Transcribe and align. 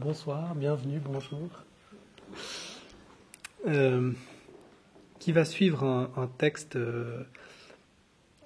bonsoir, 0.00 0.54
bienvenue, 0.54 0.98
bonjour. 0.98 1.50
Euh, 3.66 4.12
qui 5.18 5.32
va 5.32 5.44
suivre 5.44 5.84
un, 5.84 6.26
texte 6.38 6.76
euh, 6.76 7.22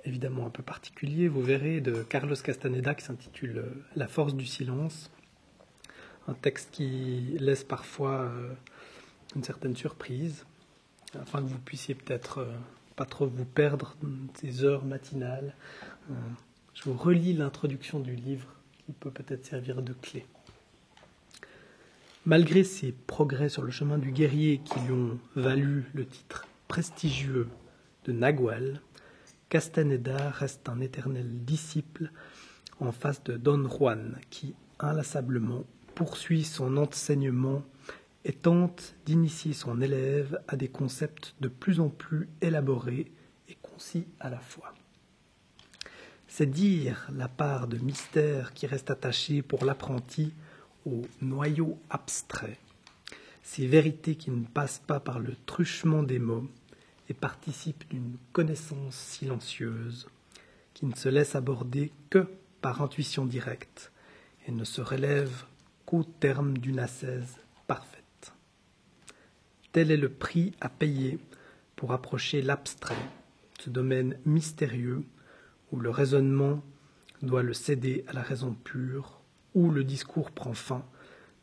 évidemment 0.05 0.47
un 0.47 0.51
peu 0.51 0.65
particulier, 0.65 1.29
vous 1.29 1.43
verrez, 1.43 1.81
de 1.81 2.03
Carlos 2.03 2.35
Castaneda 2.35 2.97
qui 2.97 3.05
s'intitule 3.05 3.59
euh, 3.59 3.85
La 3.95 4.09
force 4.09 4.35
du 4.35 4.47
silence. 4.47 5.13
Un 6.27 6.35
texte 6.35 6.71
qui 6.73 7.37
laisse 7.39 7.63
parfois 7.63 8.33
une 9.37 9.45
certaine 9.45 9.77
surprise, 9.77 10.47
afin 11.21 11.41
que 11.41 11.47
vous 11.47 11.59
puissiez 11.59 11.95
peut-être 11.95 12.49
pas 12.97 13.05
trop 13.05 13.27
vous 13.27 13.45
perdre 13.45 13.95
ces 14.41 14.65
heures 14.65 14.87
matinales. 14.87 15.55
je 16.73 16.83
vous 16.85 16.95
relis 16.95 17.35
l'introduction 17.35 18.01
du 18.01 18.17
livre 18.17 18.49
qui 18.87 18.93
peut 18.93 19.11
peut-être 19.11 19.45
servir 19.45 19.83
de 19.83 19.93
clé. 19.93 20.25
Malgré 22.27 22.65
ses 22.65 22.93
progrès 22.93 23.51
sur 23.51 23.63
le 23.63 23.71
chemin 23.71 23.99
du 23.99 24.11
guerrier 24.11 24.63
qui 24.65 24.81
lui 24.81 24.93
ont 24.93 25.19
valu 25.37 25.85
le 25.93 26.07
titre 26.07 26.47
prestigieux 26.69 27.49
de 28.07 28.13
Nagual, 28.13 28.81
Castaneda 29.51 30.31
reste 30.31 30.71
un 30.71 30.81
éternel 30.81 31.45
disciple 31.45 32.11
en 32.81 32.93
face 32.93 33.23
de 33.25 33.37
Don 33.37 33.69
Juan 33.69 34.19
qui, 34.31 34.55
inlassablement, 34.81 35.65
poursuit 35.95 36.45
son 36.45 36.79
enseignement 36.79 37.63
et 38.25 38.33
tente 38.33 38.95
d'initier 39.05 39.53
son 39.53 39.83
élève 39.83 40.41
à 40.49 40.57
des 40.57 40.69
concepts 40.69 41.35
de 41.43 41.49
plus 41.49 41.79
en 41.79 41.91
plus 41.91 42.31
élaborés 42.41 43.13
et 43.51 43.59
concis 43.61 44.07
à 44.19 44.31
la 44.31 44.41
fois. 44.41 44.73
C'est 46.27 46.51
dire 46.51 47.07
la 47.15 47.29
part 47.29 47.69
de 47.69 47.77
mystère 47.77 48.55
qui 48.55 48.67
reste 48.67 48.91
attachée 48.91 49.43
pour 49.43 49.67
l'apprenti 49.67 50.33
au 50.87 51.03
noyau 51.21 51.79
abstrait, 51.91 52.59
ces 53.43 53.67
vérités 53.67 54.17
qui 54.17 54.31
ne 54.31 54.45
passent 54.45 54.83
pas 54.87 55.01
par 55.01 55.19
le 55.19 55.35
truchement 55.47 56.03
des 56.03 56.19
mots 56.19 56.49
et 57.09 57.15
participent 57.15 57.89
d'une 57.91 58.17
connaissance 58.33 58.95
silencieuse, 58.95 60.09
qui 60.73 60.87
ne 60.87 60.95
se 60.95 61.09
laisse 61.09 61.35
aborder 61.35 61.93
que 62.11 62.27
par 62.61 62.83
intuition 62.83 63.27
directe 63.27 63.93
et 64.47 64.53
ne 64.53 64.65
se 64.65 64.81
relève 64.81 65.45
qu'au 65.87 66.05
terme 66.05 66.59
d'une 66.59 66.79
assaise 66.79 67.37
parfaite. 67.67 68.33
Tel 69.73 69.91
est 69.91 69.97
le 69.97 70.09
prix 70.09 70.53
à 70.61 70.69
payer 70.69 71.19
pour 71.77 71.93
approcher 71.93 72.43
l'abstrait, 72.43 72.97
ce 73.61 73.71
domaine 73.71 74.19
mystérieux 74.25 75.05
où 75.73 75.81
le 75.81 75.91
raisonnement 75.91 76.63
doit 77.23 77.43
le 77.43 77.55
céder 77.55 78.05
à 78.09 78.13
la 78.13 78.23
raison 78.23 78.55
pure 78.55 79.21
où 79.55 79.71
le 79.71 79.85
discours 79.85 80.31
prend 80.31 80.55
fin 80.55 80.85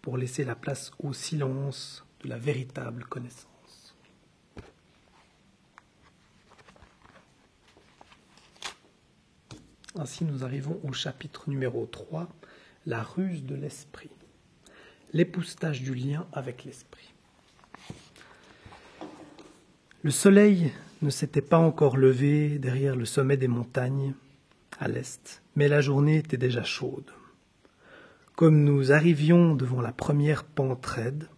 pour 0.02 0.18
laisser 0.18 0.44
la 0.44 0.56
place 0.56 0.92
au 1.00 1.14
silence 1.14 2.06
de 2.24 2.30
la 2.30 2.38
véritable 2.38 3.06
connaissance. 3.06 3.48
Ainsi 9.98 10.24
nous 10.24 10.44
arrivons 10.44 10.80
au 10.84 10.94
chapitre 10.94 11.50
numéro 11.50 11.86
3, 11.86 12.30
la 12.86 13.04
ruse 13.04 13.44
de 13.44 13.56
l'esprit, 13.56 14.10
l'époustage 15.14 15.82
du 15.82 15.94
lien 15.94 16.26
avec 16.32 16.64
l'esprit. 16.64 17.14
Le 20.04 20.12
soleil 20.12 20.72
ne 21.02 21.10
s'était 21.10 21.42
pas 21.42 21.60
encore 21.60 21.98
levé 21.98 22.58
derrière 22.58 22.96
le 22.96 23.06
sommet 23.06 23.38
des 23.38 23.48
montagnes, 23.48 24.14
à 24.80 24.88
l'est, 24.88 25.44
mais 25.56 25.68
la 25.68 25.82
journée 25.82 26.18
était 26.18 26.38
déjà 26.38 26.64
chaude. 26.64 27.12
Comme 28.42 28.64
nous 28.64 28.92
arrivions 28.92 29.54
devant 29.54 29.82
la 29.82 29.92
première 29.92 30.44
pente 30.44 30.84
raide, 30.84 31.30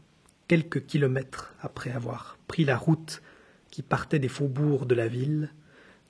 quelques 0.48 0.86
kilomètres 0.86 1.54
après 1.60 1.92
avoir 1.92 2.38
pris 2.48 2.64
la 2.64 2.78
route 2.78 3.22
qui 3.72 3.82
partait 3.82 4.20
des 4.20 4.30
faubourgs 4.30 4.86
de 4.86 4.96
la 4.96 5.10
ville, 5.10 5.52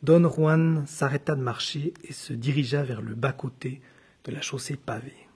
Don 0.04 0.30
Juan 0.30 0.86
s'arrêta 0.86 1.34
de 1.34 1.42
marcher 1.42 1.96
et 2.04 2.14
se 2.14 2.32
dirigea 2.32 2.84
vers 2.84 3.02
le 3.02 3.16
bas-côté 3.16 3.82
de 4.26 4.32
la 4.32 4.42
chaussée 4.42 4.78
pavée. 4.78 5.28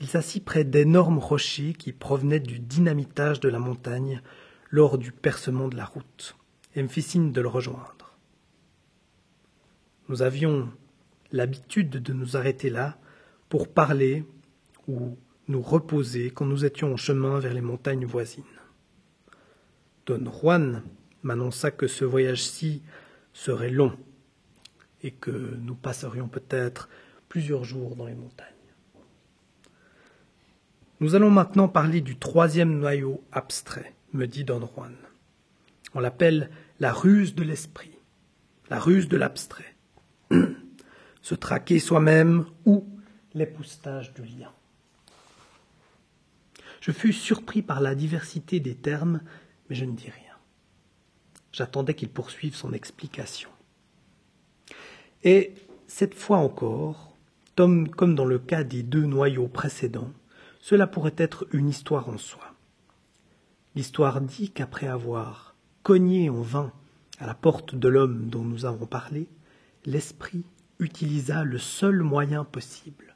Il 0.00 0.08
s'assit 0.08 0.44
près 0.44 0.64
d'énormes 0.64 1.20
rochers 1.20 1.72
qui 1.72 1.92
provenaient 1.92 2.40
du 2.40 2.58
dynamitage 2.58 3.38
de 3.38 3.48
la 3.48 3.60
montagne 3.60 4.20
lors 4.68 4.98
du 4.98 5.12
percement 5.12 5.68
de 5.68 5.76
la 5.76 5.84
route, 5.84 6.36
et 6.74 6.82
me 6.82 6.88
fit 6.88 7.02
signe 7.02 7.30
de 7.30 7.40
le 7.40 7.46
rejoindre. 7.46 8.16
Nous 10.08 10.22
avions 10.22 10.72
l'habitude 11.30 11.90
de 11.90 12.12
nous 12.12 12.36
arrêter 12.36 12.68
là 12.68 12.98
pour 13.54 13.72
parler 13.72 14.24
ou 14.88 15.16
nous 15.46 15.62
reposer 15.62 16.32
quand 16.32 16.44
nous 16.44 16.64
étions 16.64 16.94
en 16.94 16.96
chemin 16.96 17.38
vers 17.38 17.54
les 17.54 17.60
montagnes 17.60 18.04
voisines. 18.04 18.42
Don 20.06 20.24
Juan 20.28 20.82
m'annonça 21.22 21.70
que 21.70 21.86
ce 21.86 22.04
voyage-ci 22.04 22.82
serait 23.32 23.70
long 23.70 23.96
et 25.04 25.12
que 25.12 25.30
nous 25.30 25.76
passerions 25.76 26.26
peut-être 26.26 26.88
plusieurs 27.28 27.62
jours 27.62 27.94
dans 27.94 28.06
les 28.06 28.16
montagnes. 28.16 28.48
Nous 30.98 31.14
allons 31.14 31.30
maintenant 31.30 31.68
parler 31.68 32.00
du 32.00 32.18
troisième 32.18 32.80
noyau 32.80 33.22
abstrait, 33.30 33.94
me 34.14 34.26
dit 34.26 34.42
Don 34.42 34.68
Juan. 34.74 34.96
On 35.94 36.00
l'appelle 36.00 36.50
la 36.80 36.92
ruse 36.92 37.36
de 37.36 37.44
l'esprit, 37.44 37.96
la 38.68 38.80
ruse 38.80 39.06
de 39.06 39.16
l'abstrait. 39.16 39.76
Se 41.22 41.36
traquer 41.36 41.78
soi-même 41.78 42.46
ou 42.66 42.84
l'époustage 43.34 44.14
du 44.14 44.22
lien. 44.22 44.52
Je 46.80 46.92
fus 46.92 47.12
surpris 47.12 47.62
par 47.62 47.80
la 47.80 47.94
diversité 47.94 48.60
des 48.60 48.74
termes, 48.74 49.20
mais 49.68 49.76
je 49.76 49.84
ne 49.84 49.92
dis 49.92 50.10
rien. 50.10 50.34
J'attendais 51.52 51.94
qu'il 51.94 52.10
poursuive 52.10 52.54
son 52.54 52.72
explication. 52.72 53.48
Et 55.22 55.54
cette 55.86 56.14
fois 56.14 56.38
encore, 56.38 57.16
comme 57.56 58.14
dans 58.14 58.24
le 58.24 58.38
cas 58.38 58.64
des 58.64 58.82
deux 58.82 59.06
noyaux 59.06 59.48
précédents, 59.48 60.10
cela 60.60 60.86
pourrait 60.86 61.14
être 61.16 61.46
une 61.52 61.68
histoire 61.68 62.08
en 62.08 62.18
soi. 62.18 62.54
L'histoire 63.74 64.20
dit 64.20 64.50
qu'après 64.50 64.86
avoir 64.86 65.54
cogné 65.82 66.30
en 66.30 66.40
vain 66.40 66.72
à 67.18 67.26
la 67.26 67.34
porte 67.34 67.74
de 67.74 67.88
l'homme 67.88 68.28
dont 68.28 68.44
nous 68.44 68.66
avons 68.66 68.86
parlé, 68.86 69.28
l'esprit 69.84 70.44
utilisa 70.78 71.44
le 71.44 71.58
seul 71.58 72.02
moyen 72.02 72.44
possible, 72.44 73.13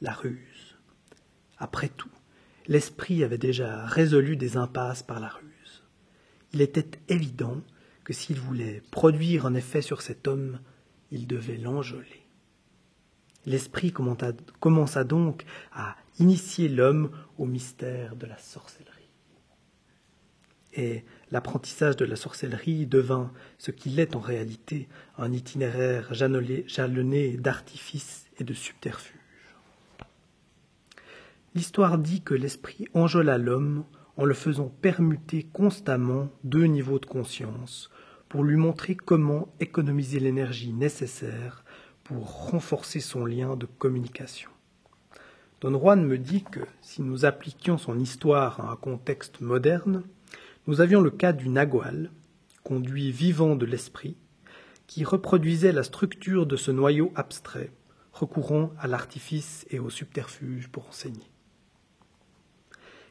la 0.00 0.12
ruse. 0.12 0.76
Après 1.58 1.88
tout, 1.88 2.10
l'esprit 2.66 3.24
avait 3.24 3.38
déjà 3.38 3.84
résolu 3.86 4.36
des 4.36 4.56
impasses 4.56 5.02
par 5.02 5.20
la 5.20 5.28
ruse. 5.28 5.82
Il 6.52 6.60
était 6.60 6.98
évident 7.08 7.62
que 8.04 8.12
s'il 8.12 8.40
voulait 8.40 8.82
produire 8.90 9.46
un 9.46 9.54
effet 9.54 9.82
sur 9.82 10.02
cet 10.02 10.28
homme, 10.28 10.60
il 11.10 11.26
devait 11.26 11.58
l'enjoler. 11.58 12.26
L'esprit 13.46 13.92
commença 13.92 15.04
donc 15.04 15.44
à 15.72 15.96
initier 16.18 16.68
l'homme 16.68 17.10
au 17.38 17.46
mystère 17.46 18.16
de 18.16 18.26
la 18.26 18.36
sorcellerie. 18.38 18.94
Et 20.74 21.04
l'apprentissage 21.30 21.96
de 21.96 22.04
la 22.04 22.16
sorcellerie 22.16 22.86
devint 22.86 23.32
ce 23.56 23.70
qu'il 23.70 23.98
est 24.00 24.16
en 24.16 24.20
réalité, 24.20 24.88
un 25.16 25.32
itinéraire 25.32 26.12
jalonné 26.12 27.36
d'artifices 27.36 28.26
et 28.38 28.44
de 28.44 28.54
subterfuges. 28.54 29.17
L'histoire 31.58 31.98
dit 31.98 32.20
que 32.20 32.34
l'esprit 32.34 32.86
enjola 32.94 33.36
l'homme 33.36 33.84
en 34.16 34.24
le 34.24 34.32
faisant 34.32 34.72
permuter 34.80 35.42
constamment 35.42 36.28
deux 36.44 36.66
niveaux 36.66 37.00
de 37.00 37.06
conscience 37.06 37.90
pour 38.28 38.44
lui 38.44 38.54
montrer 38.54 38.94
comment 38.94 39.52
économiser 39.58 40.20
l'énergie 40.20 40.72
nécessaire 40.72 41.64
pour 42.04 42.48
renforcer 42.48 43.00
son 43.00 43.26
lien 43.26 43.56
de 43.56 43.66
communication. 43.66 44.50
Don 45.60 45.76
Juan 45.76 46.06
me 46.06 46.16
dit 46.16 46.44
que 46.44 46.60
si 46.80 47.02
nous 47.02 47.24
appliquions 47.24 47.76
son 47.76 47.98
histoire 47.98 48.60
à 48.60 48.70
un 48.70 48.76
contexte 48.76 49.40
moderne, 49.40 50.04
nous 50.68 50.80
avions 50.80 51.00
le 51.00 51.10
cas 51.10 51.32
du 51.32 51.48
nagual, 51.48 52.12
conduit 52.62 53.10
vivant 53.10 53.56
de 53.56 53.66
l'esprit, 53.66 54.16
qui 54.86 55.02
reproduisait 55.02 55.72
la 55.72 55.82
structure 55.82 56.46
de 56.46 56.54
ce 56.54 56.70
noyau 56.70 57.10
abstrait, 57.16 57.72
recourant 58.12 58.70
à 58.78 58.86
l'artifice 58.86 59.66
et 59.70 59.80
au 59.80 59.90
subterfuge 59.90 60.68
pour 60.68 60.86
enseigner. 60.86 61.28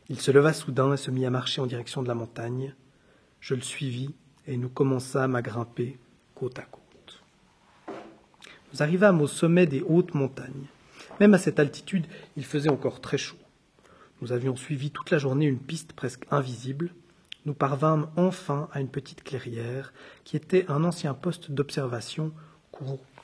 Il 0.10 0.22
se 0.22 0.32
leva 0.32 0.54
soudain 0.54 0.94
et 0.94 0.98
se 0.98 1.12
mit 1.12 1.26
à 1.26 1.30
marcher 1.30 1.60
en 1.60 1.68
direction 1.68 2.02
de 2.02 2.08
la 2.08 2.16
montagne. 2.16 2.74
Je 3.42 3.56
le 3.56 3.62
suivis 3.62 4.16
et 4.48 4.56
nous 4.56 4.70
commençâmes 4.70 5.36
à 5.36 5.42
grimper 5.42 5.98
côte 6.34 6.60
à 6.60 6.64
côte. 6.64 7.24
Nous 8.72 8.82
arrivâmes 8.82 9.22
au 9.22 9.28
sommet 9.28 9.66
des 9.66 9.82
hautes 9.82 10.14
montagnes. 10.14 10.68
Même 11.20 11.34
à 11.34 11.38
cette 11.38 11.60
altitude, 11.60 12.08
il 12.38 12.46
faisait 12.46 12.70
encore 12.70 13.02
très 13.02 13.18
chaud. 13.18 13.38
Nous 14.22 14.32
avions 14.32 14.56
suivi 14.56 14.92
toute 14.92 15.12
la 15.12 15.18
journée 15.18 15.46
une 15.46 15.60
piste 15.60 15.94
presque 15.94 16.26
invisible. 16.32 16.92
Nous 17.46 17.54
parvînmes 17.54 18.10
enfin 18.16 18.70
à 18.72 18.80
une 18.80 18.90
petite 18.90 19.24
clairière 19.24 19.94
qui 20.24 20.38
était 20.38 20.66
un 20.70 20.84
ancien 20.84 21.14
poste 21.14 21.52
d'observation 21.52 22.32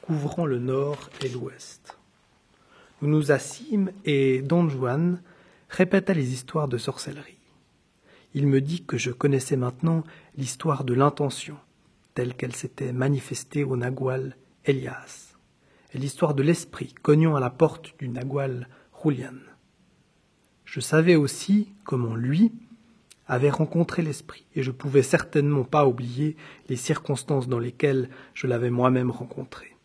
couvrant 0.01 0.45
le 0.45 0.59
nord 0.59 1.09
et 1.21 1.29
l'ouest. 1.29 1.97
Nous 3.01 3.09
nous 3.09 3.31
assîmes 3.31 3.91
et 4.05 4.41
Don 4.41 4.69
Juan 4.69 5.21
répéta 5.73 6.13
les 6.13 6.33
histoires 6.33 6.67
de 6.67 6.77
sorcellerie. 6.77 7.39
Il 8.35 8.45
me 8.45 8.61
dit 8.61 8.85
que 8.85 8.95
je 8.95 9.09
connaissais 9.09 9.57
maintenant 9.57 10.03
l'histoire 10.37 10.83
de 10.83 10.93
l'intention, 10.93 11.57
telle 12.13 12.35
qu'elle 12.35 12.55
s'était 12.55 12.93
manifestée 12.93 13.63
au 13.63 13.75
Nagual 13.75 14.37
Elias, 14.65 15.33
et 15.91 15.97
l'histoire 15.97 16.35
de 16.35 16.43
l'esprit 16.43 16.93
cognant 17.01 17.35
à 17.35 17.39
la 17.39 17.49
porte 17.49 17.95
du 17.97 18.07
Nagual 18.07 18.69
Julian. 19.03 19.33
Je 20.63 20.79
savais 20.79 21.15
aussi 21.15 21.73
comment 21.85 22.15
lui 22.15 22.51
avait 23.25 23.49
rencontré 23.49 24.03
l'esprit, 24.03 24.45
et 24.53 24.61
je 24.61 24.71
pouvais 24.71 25.01
certainement 25.01 25.63
pas 25.63 25.87
oublier 25.87 26.37
les 26.69 26.75
circonstances 26.75 27.47
dans 27.47 27.59
lesquelles 27.59 28.11
je 28.35 28.45
l'avais 28.45 28.69
moi-même 28.69 29.09
rencontré. 29.09 29.75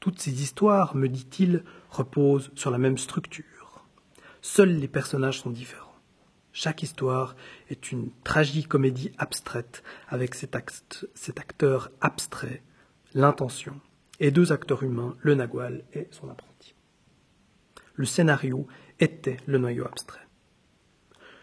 Toutes 0.00 0.20
ces 0.20 0.42
histoires, 0.42 0.96
me 0.96 1.08
dit-il, 1.08 1.62
reposent 1.90 2.50
sur 2.56 2.72
la 2.72 2.78
même 2.78 2.98
structure. 2.98 3.61
Seuls 4.44 4.74
les 4.74 4.88
personnages 4.88 5.40
sont 5.40 5.50
différents. 5.50 5.94
Chaque 6.52 6.82
histoire 6.82 7.36
est 7.70 7.92
une 7.92 8.10
tragicomédie 8.24 9.12
abstraite 9.16 9.84
avec 10.08 10.34
cet, 10.34 10.56
cet 11.14 11.38
acteur 11.38 11.92
abstrait, 12.00 12.60
l'intention, 13.14 13.80
et 14.18 14.32
deux 14.32 14.52
acteurs 14.52 14.82
humains, 14.82 15.16
le 15.20 15.36
Nagual 15.36 15.84
et 15.94 16.08
son 16.10 16.28
apprenti. 16.28 16.74
Le 17.94 18.04
scénario 18.04 18.66
était 18.98 19.36
le 19.46 19.58
noyau 19.58 19.84
abstrait. 19.86 20.26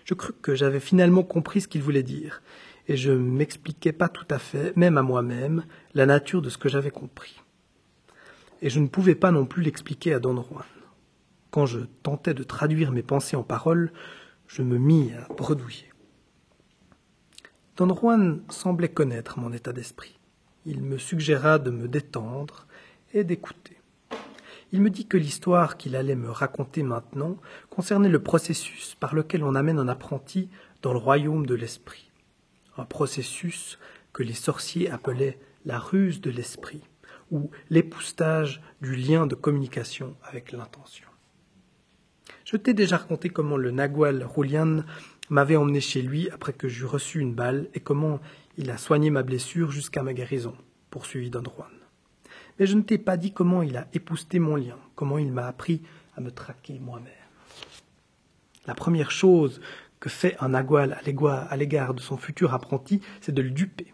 Je 0.04 0.14
crus 0.14 0.36
que 0.42 0.54
j'avais 0.54 0.82
finalement 0.82 1.24
compris 1.24 1.62
ce 1.62 1.70
qu'il 1.70 1.82
voulait 1.82 2.04
dire, 2.04 2.44
et 2.90 2.98
je 2.98 3.12
ne 3.12 3.18
m'expliquais 3.18 3.94
pas 3.94 4.10
tout 4.10 4.28
à 4.30 4.40
fait, 4.40 4.76
même 4.76 4.98
à 4.98 5.04
moi-même, 5.04 5.64
la 5.94 6.06
nature 6.06 6.42
de 6.42 6.50
ce 6.50 6.58
que 6.58 6.68
j'avais 6.68 6.92
compris. 6.92 7.40
Et 8.62 8.70
je 8.70 8.82
ne 8.82 8.88
pouvais 8.88 9.16
pas 9.16 9.32
non 9.32 9.46
plus 9.46 9.64
l'expliquer 9.64 10.14
à 10.14 10.20
Don 10.20 10.44
Juan. 10.44 10.66
Quand 11.52 11.66
je 11.66 11.80
tentais 12.04 12.34
de 12.34 12.44
traduire 12.44 12.92
mes 12.92 13.04
pensées 13.04 13.36
en 13.36 13.44
paroles, 13.44 13.92
je 14.48 14.62
me 14.62 14.78
mis 14.78 15.12
à 15.14 15.32
bredouiller. 15.34 15.90
Don 17.78 17.96
Juan 17.96 18.44
semblait 18.50 18.90
connaître 18.90 19.40
mon 19.40 19.54
état 19.54 19.74
d'esprit. 19.74 20.20
Il 20.66 20.82
me 20.82 20.98
suggéra 20.98 21.60
de 21.60 21.72
me 21.72 21.88
détendre 21.88 22.68
et 23.14 23.24
d'écouter. 23.24 23.78
Il 24.72 24.82
me 24.82 24.90
dit 24.90 25.08
que 25.08 25.18
l'histoire 25.18 25.78
qu'il 25.78 25.96
allait 25.96 26.16
me 26.16 26.30
raconter 26.30 26.84
maintenant 26.84 27.38
concernait 27.70 28.10
le 28.10 28.22
processus 28.22 28.96
par 29.00 29.16
lequel 29.16 29.44
on 29.44 29.56
amène 29.56 29.80
un 29.80 29.88
apprenti 29.88 30.50
dans 30.82 30.94
le 30.94 31.00
royaume 31.00 31.46
de 31.48 31.56
l'esprit. 31.56 32.12
Un 32.78 32.86
processus 32.86 33.80
que 34.14 34.22
les 34.22 34.34
sorciers 34.34 34.92
appelaient 34.92 35.40
la 35.66 35.80
ruse 35.80 36.22
de 36.22 36.30
l'esprit 36.30 36.84
ou 37.32 37.50
l'époustage 37.70 38.62
du 38.82 38.96
lien 38.96 39.26
de 39.26 39.36
communication 39.36 40.16
avec 40.24 40.52
l'intention. 40.52 41.09
Je 42.52 42.58
t'ai 42.58 42.74
déjà 42.74 42.98
raconté 42.98 43.30
comment 43.30 43.58
le 43.58 43.70
Nagual 43.70 44.28
Julian 44.36 44.82
m'avait 45.30 45.56
emmené 45.56 45.82
chez 45.82 46.02
lui 46.02 46.32
après 46.32 46.52
que 46.52 46.68
j'eus 46.68 46.86
reçu 46.88 47.20
une 47.20 47.36
balle 47.36 47.70
et 47.76 47.80
comment 47.80 48.20
il 48.58 48.72
a 48.72 48.78
soigné 48.80 49.12
ma 49.12 49.22
blessure 49.22 49.70
jusqu'à 49.70 50.02
ma 50.02 50.16
guérison, 50.16 50.56
poursuivit 50.90 51.30
Don 51.30 51.44
Juan. 51.44 51.70
Mais 52.58 52.66
je 52.66 52.74
ne 52.74 52.82
t'ai 52.82 52.98
pas 52.98 53.18
dit 53.18 53.34
comment 53.34 53.62
il 53.62 53.78
a 53.78 53.88
épousté 53.94 54.40
mon 54.40 54.56
lien, 54.56 54.78
comment 54.96 55.20
il 55.20 55.32
m'a 55.32 55.46
appris 55.46 55.84
à 56.18 56.22
me 56.22 56.32
traquer 56.32 56.80
moi-même. 56.80 57.14
La 58.66 58.74
première 58.74 59.12
chose 59.12 59.62
que 60.00 60.10
fait 60.10 60.36
un 60.40 60.50
Nagual 60.50 60.98
à 61.04 61.56
l'égard 61.56 61.94
de 61.94 62.02
son 62.02 62.18
futur 62.18 62.56
apprenti, 62.56 63.00
c'est 63.22 63.32
de 63.32 63.44
le 63.44 63.52
duper, 63.52 63.94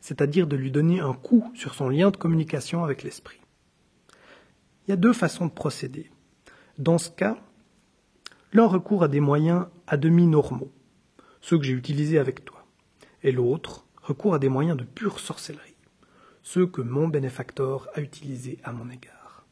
c'est-à-dire 0.00 0.46
de 0.46 0.54
lui 0.54 0.70
donner 0.70 1.00
un 1.00 1.14
coup 1.14 1.50
sur 1.56 1.74
son 1.74 1.88
lien 1.88 2.12
de 2.12 2.16
communication 2.16 2.84
avec 2.84 3.02
l'esprit. 3.02 3.40
Il 4.86 4.90
y 4.90 4.94
a 4.94 4.96
deux 4.96 5.12
façons 5.12 5.46
de 5.46 5.50
procéder. 5.50 6.12
Dans 6.78 6.98
ce 6.98 7.10
cas, 7.10 7.36
L'un 8.54 8.66
recourt 8.66 9.04
à 9.04 9.08
des 9.08 9.20
moyens 9.20 9.66
à 9.86 9.98
demi 9.98 10.26
normaux, 10.26 10.72
ceux 11.42 11.58
que 11.58 11.64
j'ai 11.64 11.74
utilisés 11.74 12.18
avec 12.18 12.46
toi, 12.46 12.64
et 13.22 13.30
l'autre 13.30 13.84
recourt 14.02 14.32
à 14.32 14.38
des 14.38 14.48
moyens 14.48 14.78
de 14.78 14.84
pure 14.84 15.20
sorcellerie, 15.20 15.76
ceux 16.42 16.66
que 16.66 16.80
mon 16.80 17.08
bénéfacteur 17.08 17.88
a 17.94 18.00
utilisés 18.00 18.58
à 18.64 18.72
mon 18.72 18.88
égard. 18.88 19.44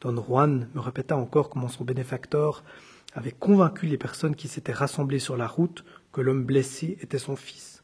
Don 0.00 0.22
Juan 0.22 0.68
me 0.74 0.80
répéta 0.80 1.16
encore 1.16 1.50
comment 1.50 1.68
son 1.68 1.82
bénéfacteur 1.82 2.62
avait 3.12 3.32
convaincu 3.32 3.86
les 3.86 3.98
personnes 3.98 4.36
qui 4.36 4.46
s'étaient 4.46 4.72
rassemblées 4.72 5.18
sur 5.18 5.36
la 5.36 5.48
route 5.48 5.84
que 6.12 6.20
l'homme 6.20 6.44
blessé 6.44 6.96
était 7.00 7.18
son 7.18 7.34
fils. 7.34 7.82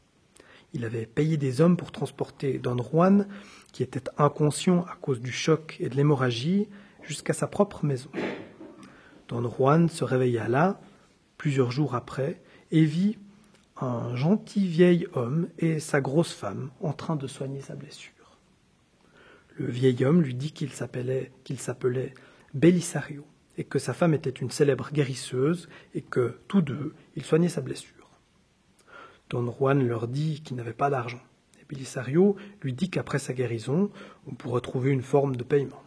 Il 0.73 0.85
avait 0.85 1.05
payé 1.05 1.35
des 1.35 1.59
hommes 1.59 1.75
pour 1.75 1.91
transporter 1.91 2.59
Don 2.59 2.77
Juan, 2.77 3.27
qui 3.73 3.83
était 3.83 4.09
inconscient 4.17 4.85
à 4.85 4.95
cause 5.01 5.19
du 5.19 5.33
choc 5.33 5.75
et 5.81 5.89
de 5.89 5.95
l'hémorragie, 5.95 6.69
jusqu'à 7.03 7.33
sa 7.33 7.47
propre 7.47 7.83
maison. 7.83 8.09
Don 9.31 9.49
Juan 9.49 9.87
se 9.87 10.03
réveilla 10.03 10.49
là, 10.49 10.81
plusieurs 11.37 11.71
jours 11.71 11.95
après, 11.95 12.41
et 12.69 12.83
vit 12.83 13.17
un 13.79 14.13
gentil 14.13 14.67
vieil 14.67 15.07
homme 15.13 15.47
et 15.57 15.79
sa 15.79 16.01
grosse 16.01 16.33
femme 16.33 16.69
en 16.81 16.91
train 16.91 17.15
de 17.15 17.27
soigner 17.27 17.61
sa 17.61 17.75
blessure. 17.75 18.37
Le 19.55 19.67
vieil 19.67 20.03
homme 20.03 20.21
lui 20.21 20.35
dit 20.35 20.51
qu'il 20.51 20.71
s'appelait, 20.71 21.31
qu'il 21.45 21.59
s'appelait 21.59 22.13
Belisario 22.53 23.25
et 23.57 23.63
que 23.63 23.79
sa 23.79 23.93
femme 23.93 24.13
était 24.13 24.29
une 24.29 24.51
célèbre 24.51 24.91
guérisseuse 24.91 25.69
et 25.95 26.01
que, 26.01 26.37
tous 26.49 26.61
deux, 26.61 26.93
ils 27.15 27.23
soignaient 27.23 27.47
sa 27.47 27.61
blessure. 27.61 28.09
Don 29.29 29.49
Juan 29.49 29.87
leur 29.87 30.09
dit 30.09 30.41
qu'il 30.41 30.57
n'avait 30.57 30.73
pas 30.73 30.89
d'argent. 30.89 31.21
Et 31.61 31.65
Belisario 31.73 32.35
lui 32.61 32.73
dit 32.73 32.89
qu'après 32.89 33.19
sa 33.19 33.31
guérison, 33.31 33.91
on 34.27 34.35
pourrait 34.35 34.59
trouver 34.59 34.91
une 34.91 35.03
forme 35.03 35.37
de 35.37 35.43
paiement. 35.45 35.83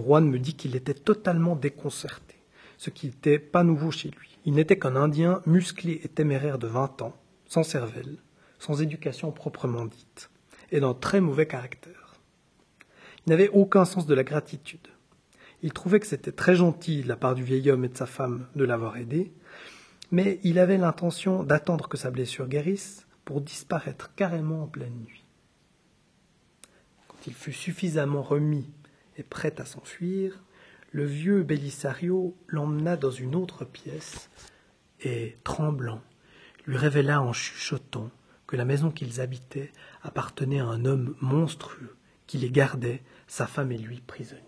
Juan 0.00 0.28
me 0.28 0.38
dit 0.38 0.54
qu'il 0.54 0.76
était 0.76 0.94
totalement 0.94 1.56
déconcerté, 1.56 2.36
ce 2.78 2.90
qui 2.90 3.06
n'était 3.06 3.38
pas 3.38 3.64
nouveau 3.64 3.90
chez 3.90 4.10
lui. 4.10 4.38
Il 4.44 4.54
n'était 4.54 4.78
qu'un 4.78 4.96
Indien 4.96 5.42
musclé 5.46 6.00
et 6.02 6.08
téméraire 6.08 6.58
de 6.58 6.66
vingt 6.66 7.00
ans, 7.02 7.16
sans 7.46 7.62
cervelle, 7.62 8.18
sans 8.58 8.80
éducation 8.80 9.32
proprement 9.32 9.84
dite, 9.84 10.30
et 10.70 10.80
d'un 10.80 10.94
très 10.94 11.20
mauvais 11.20 11.46
caractère. 11.46 12.16
Il 13.26 13.30
n'avait 13.30 13.48
aucun 13.48 13.84
sens 13.84 14.06
de 14.06 14.14
la 14.14 14.24
gratitude. 14.24 14.88
Il 15.62 15.72
trouvait 15.72 16.00
que 16.00 16.06
c'était 16.06 16.32
très 16.32 16.56
gentil 16.56 17.02
de 17.02 17.08
la 17.08 17.16
part 17.16 17.34
du 17.34 17.44
vieil 17.44 17.70
homme 17.70 17.84
et 17.84 17.88
de 17.88 17.96
sa 17.96 18.06
femme 18.06 18.46
de 18.56 18.64
l'avoir 18.64 18.96
aidé, 18.96 19.32
mais 20.10 20.40
il 20.42 20.58
avait 20.58 20.78
l'intention 20.78 21.44
d'attendre 21.44 21.88
que 21.88 21.96
sa 21.96 22.10
blessure 22.10 22.48
guérisse 22.48 23.06
pour 23.24 23.40
disparaître 23.40 24.12
carrément 24.14 24.64
en 24.64 24.66
pleine 24.66 25.04
nuit. 25.06 25.24
Quand 27.08 27.26
il 27.26 27.34
fut 27.34 27.52
suffisamment 27.52 28.22
remis 28.22 28.66
et 29.16 29.22
prêt 29.22 29.60
à 29.60 29.64
s'enfuir, 29.64 30.42
le 30.90 31.04
vieux 31.04 31.42
Belisario 31.42 32.36
l'emmena 32.46 32.96
dans 32.96 33.10
une 33.10 33.34
autre 33.34 33.64
pièce 33.64 34.30
et, 35.00 35.36
tremblant, 35.42 36.02
lui 36.66 36.76
révéla 36.76 37.20
en 37.20 37.32
chuchotant 37.32 38.10
que 38.46 38.56
la 38.56 38.64
maison 38.64 38.90
qu'ils 38.90 39.20
habitaient 39.20 39.72
appartenait 40.02 40.60
à 40.60 40.66
un 40.66 40.84
homme 40.84 41.16
monstrueux 41.20 41.96
qui 42.26 42.38
les 42.38 42.50
gardait, 42.50 43.02
sa 43.26 43.46
femme 43.46 43.72
et 43.72 43.78
lui 43.78 44.00
prisonniers. 44.00 44.42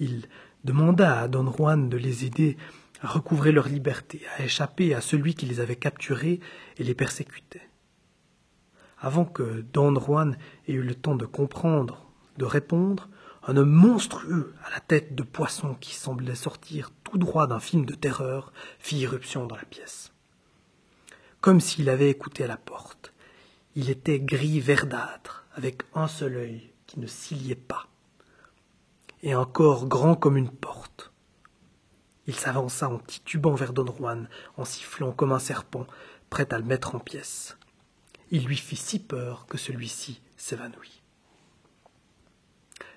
Il 0.00 0.26
demanda 0.64 1.20
à 1.20 1.28
Don 1.28 1.50
Juan 1.52 1.88
de 1.88 1.96
les 1.96 2.24
aider 2.24 2.56
à 3.00 3.08
recouvrer 3.08 3.52
leur 3.52 3.68
liberté, 3.68 4.22
à 4.36 4.44
échapper 4.44 4.94
à 4.94 5.00
celui 5.00 5.34
qui 5.34 5.46
les 5.46 5.60
avait 5.60 5.76
capturés 5.76 6.40
et 6.76 6.84
les 6.84 6.94
persécutait. 6.94 7.68
Avant 8.98 9.24
que 9.24 9.64
Don 9.72 9.98
Juan 9.98 10.36
ait 10.66 10.72
eu 10.72 10.82
le 10.82 10.94
temps 10.94 11.16
de 11.16 11.26
comprendre 11.26 12.09
de 12.36 12.44
répondre, 12.44 13.08
un 13.46 13.56
homme 13.56 13.70
monstrueux 13.70 14.54
à 14.64 14.70
la 14.70 14.80
tête 14.80 15.14
de 15.14 15.22
poisson 15.22 15.74
qui 15.74 15.94
semblait 15.94 16.34
sortir 16.34 16.90
tout 17.04 17.18
droit 17.18 17.46
d'un 17.46 17.60
film 17.60 17.86
de 17.86 17.94
terreur 17.94 18.52
fit 18.78 18.98
irruption 18.98 19.46
dans 19.46 19.56
la 19.56 19.64
pièce. 19.64 20.12
Comme 21.40 21.60
s'il 21.60 21.88
avait 21.88 22.10
écouté 22.10 22.44
à 22.44 22.48
la 22.48 22.58
porte. 22.58 23.12
Il 23.76 23.88
était 23.88 24.18
gris 24.18 24.60
verdâtre, 24.60 25.46
avec 25.54 25.82
un 25.94 26.08
seul 26.08 26.36
œil 26.36 26.72
qui 26.86 26.98
ne 26.98 27.06
s'iliait 27.06 27.54
pas, 27.54 27.86
et 29.22 29.32
un 29.32 29.44
corps 29.44 29.86
grand 29.86 30.16
comme 30.16 30.36
une 30.36 30.50
porte. 30.50 31.12
Il 32.26 32.34
s'avança 32.34 32.88
en 32.88 32.98
titubant 32.98 33.54
vers 33.54 33.72
Don 33.72 33.86
Juan, 33.86 34.28
en 34.56 34.64
sifflant 34.64 35.12
comme 35.12 35.32
un 35.32 35.38
serpent, 35.38 35.86
prêt 36.30 36.52
à 36.52 36.58
le 36.58 36.64
mettre 36.64 36.94
en 36.94 36.98
pièces. 36.98 37.56
Il 38.30 38.44
lui 38.44 38.56
fit 38.56 38.76
si 38.76 38.98
peur 38.98 39.46
que 39.46 39.58
celui-ci 39.58 40.20
s'évanouit. 40.36 40.99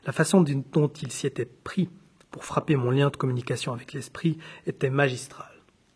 La 0.05 0.11
façon 0.11 0.41
dont 0.41 0.87
il 0.89 1.11
s'y 1.11 1.27
était 1.27 1.45
pris 1.45 1.89
pour 2.31 2.43
frapper 2.43 2.75
mon 2.75 2.91
lien 2.91 3.09
de 3.09 3.15
communication 3.15 3.73
avec 3.73 3.93
l'esprit 3.93 4.37
était 4.65 4.89
magistrale. 4.89 5.47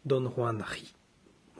Don 0.05 0.31
Juan 0.31 0.61
rit. 0.61 0.93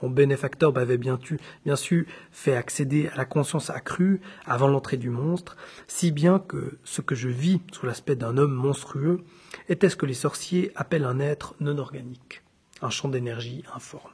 Mon 0.00 0.10
bénéfacteur 0.10 0.72
m'avait 0.72 0.96
bien, 0.96 1.18
bien 1.64 1.76
sûr 1.76 2.04
fait 2.30 2.54
accéder 2.54 3.08
à 3.08 3.16
la 3.16 3.24
conscience 3.24 3.68
accrue 3.68 4.20
avant 4.46 4.68
l'entrée 4.68 4.96
du 4.96 5.10
monstre, 5.10 5.56
si 5.88 6.12
bien 6.12 6.38
que 6.38 6.78
ce 6.84 7.00
que 7.00 7.16
je 7.16 7.28
vis 7.28 7.60
sous 7.72 7.84
l'aspect 7.84 8.14
d'un 8.14 8.38
homme 8.38 8.54
monstrueux 8.54 9.24
était 9.68 9.88
ce 9.88 9.96
que 9.96 10.06
les 10.06 10.14
sorciers 10.14 10.70
appellent 10.76 11.04
un 11.04 11.18
être 11.18 11.54
non 11.60 11.78
organique, 11.78 12.42
un 12.80 12.90
champ 12.90 13.08
d'énergie 13.08 13.64
informe. 13.74 14.12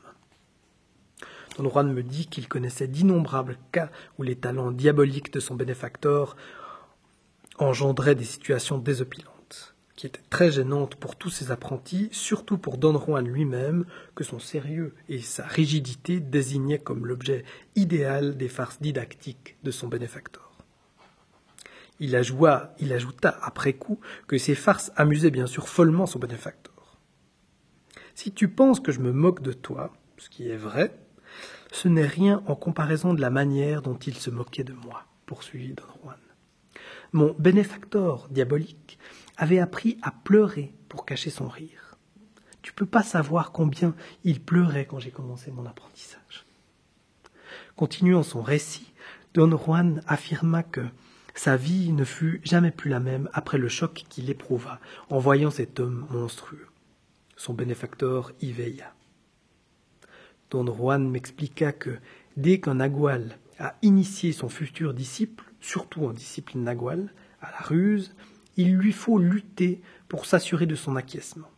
Don 1.58 1.68
Juan 1.68 1.92
me 1.92 2.02
dit 2.02 2.26
qu'il 2.26 2.48
connaissait 2.48 2.88
d'innombrables 2.88 3.58
cas 3.70 3.90
où 4.18 4.22
les 4.22 4.36
talents 4.36 4.72
diaboliques 4.72 5.32
de 5.32 5.38
son 5.40 5.54
bénéfacteur 5.54 6.34
engendrait 7.58 8.14
des 8.14 8.24
situations 8.24 8.78
désopilantes. 8.78 9.30
qui 9.96 10.08
était 10.08 10.22
très 10.28 10.50
gênante 10.50 10.96
pour 10.96 11.14
tous 11.14 11.30
ses 11.30 11.52
apprentis, 11.52 12.08
surtout 12.10 12.58
pour 12.58 12.78
Don 12.78 12.98
Juan 12.98 13.24
lui-même, 13.24 13.84
que 14.16 14.24
son 14.24 14.40
sérieux 14.40 14.92
et 15.08 15.20
sa 15.20 15.46
rigidité 15.46 16.18
désignaient 16.18 16.80
comme 16.80 17.06
l'objet 17.06 17.44
idéal 17.76 18.36
des 18.36 18.48
farces 18.48 18.80
didactiques 18.80 19.56
de 19.62 19.70
son 19.70 19.86
bénéfacteur. 19.86 20.50
Il, 22.00 22.20
il 22.80 22.92
ajouta 22.92 23.38
après 23.40 23.74
coup 23.74 24.00
que 24.26 24.36
ces 24.36 24.56
farces 24.56 24.90
amusaient 24.96 25.30
bien 25.30 25.46
sûr 25.46 25.68
follement 25.68 26.06
son 26.06 26.18
bénéfacteur. 26.18 26.98
Si 28.16 28.32
tu 28.32 28.48
penses 28.48 28.80
que 28.80 28.90
je 28.90 28.98
me 28.98 29.12
moque 29.12 29.42
de 29.42 29.52
toi, 29.52 29.92
ce 30.18 30.28
qui 30.28 30.48
est 30.48 30.56
vrai, 30.56 30.92
ce 31.72 31.88
n'est 31.88 32.06
rien 32.06 32.42
en 32.46 32.54
comparaison 32.56 33.14
de 33.14 33.20
la 33.20 33.30
manière 33.30 33.82
dont 33.82 33.96
il 33.96 34.14
se 34.14 34.30
moquait 34.30 34.64
de 34.64 34.72
moi, 34.72 35.04
poursuivit 35.26 35.74
Don 35.74 35.84
Juan. 36.02 36.16
Mon 37.14 37.32
bénéfacteur 37.38 38.26
diabolique 38.28 38.98
avait 39.36 39.60
appris 39.60 39.98
à 40.02 40.10
pleurer 40.10 40.74
pour 40.88 41.06
cacher 41.06 41.30
son 41.30 41.46
rire. 41.46 41.96
Tu 42.60 42.72
peux 42.72 42.86
pas 42.86 43.04
savoir 43.04 43.52
combien 43.52 43.94
il 44.24 44.40
pleurait 44.40 44.84
quand 44.84 44.98
j'ai 44.98 45.12
commencé 45.12 45.52
mon 45.52 45.64
apprentissage. 45.64 46.44
Continuant 47.76 48.24
son 48.24 48.42
récit, 48.42 48.92
Don 49.32 49.56
Juan 49.56 50.02
affirma 50.08 50.64
que 50.64 50.84
sa 51.36 51.56
vie 51.56 51.92
ne 51.92 52.02
fut 52.02 52.40
jamais 52.42 52.72
plus 52.72 52.90
la 52.90 52.98
même 52.98 53.30
après 53.32 53.58
le 53.58 53.68
choc 53.68 54.04
qu'il 54.08 54.28
éprouva 54.28 54.80
en 55.08 55.20
voyant 55.20 55.52
cet 55.52 55.78
homme 55.78 56.08
monstrueux. 56.10 56.66
Son 57.36 57.54
bénéfacteur 57.54 58.32
y 58.40 58.50
veilla. 58.50 58.92
Don 60.50 60.66
Juan 60.66 61.08
m'expliqua 61.08 61.70
que 61.70 61.96
dès 62.36 62.58
qu'un 62.58 62.74
nagual 62.74 63.38
a 63.60 63.76
initié 63.82 64.32
son 64.32 64.48
futur 64.48 64.94
disciple, 64.94 65.44
surtout 65.64 66.04
en 66.04 66.12
discipline 66.12 66.62
nagual, 66.62 67.12
à 67.40 67.50
la 67.50 67.66
ruse, 67.66 68.14
il 68.56 68.76
lui 68.76 68.92
faut 68.92 69.18
lutter 69.18 69.80
pour 70.08 70.26
s'assurer 70.26 70.66
de 70.66 70.74
son 70.74 70.94
acquiescement. 70.94 71.50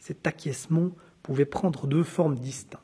Cet 0.00 0.26
acquiescement 0.26 0.90
pouvait 1.22 1.44
prendre 1.44 1.86
deux 1.86 2.02
formes 2.02 2.36
distinctes. 2.36 2.82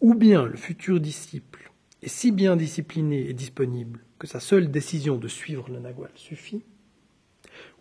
Ou 0.00 0.14
bien 0.14 0.46
le 0.46 0.56
futur 0.56 0.98
disciple 0.98 1.70
est 2.00 2.08
si 2.08 2.32
bien 2.32 2.56
discipliné 2.56 3.28
et 3.28 3.34
disponible 3.34 4.04
que 4.18 4.26
sa 4.26 4.40
seule 4.40 4.70
décision 4.70 5.18
de 5.18 5.28
suivre 5.28 5.68
le 5.68 5.78
nagual 5.78 6.10
suffit, 6.14 6.64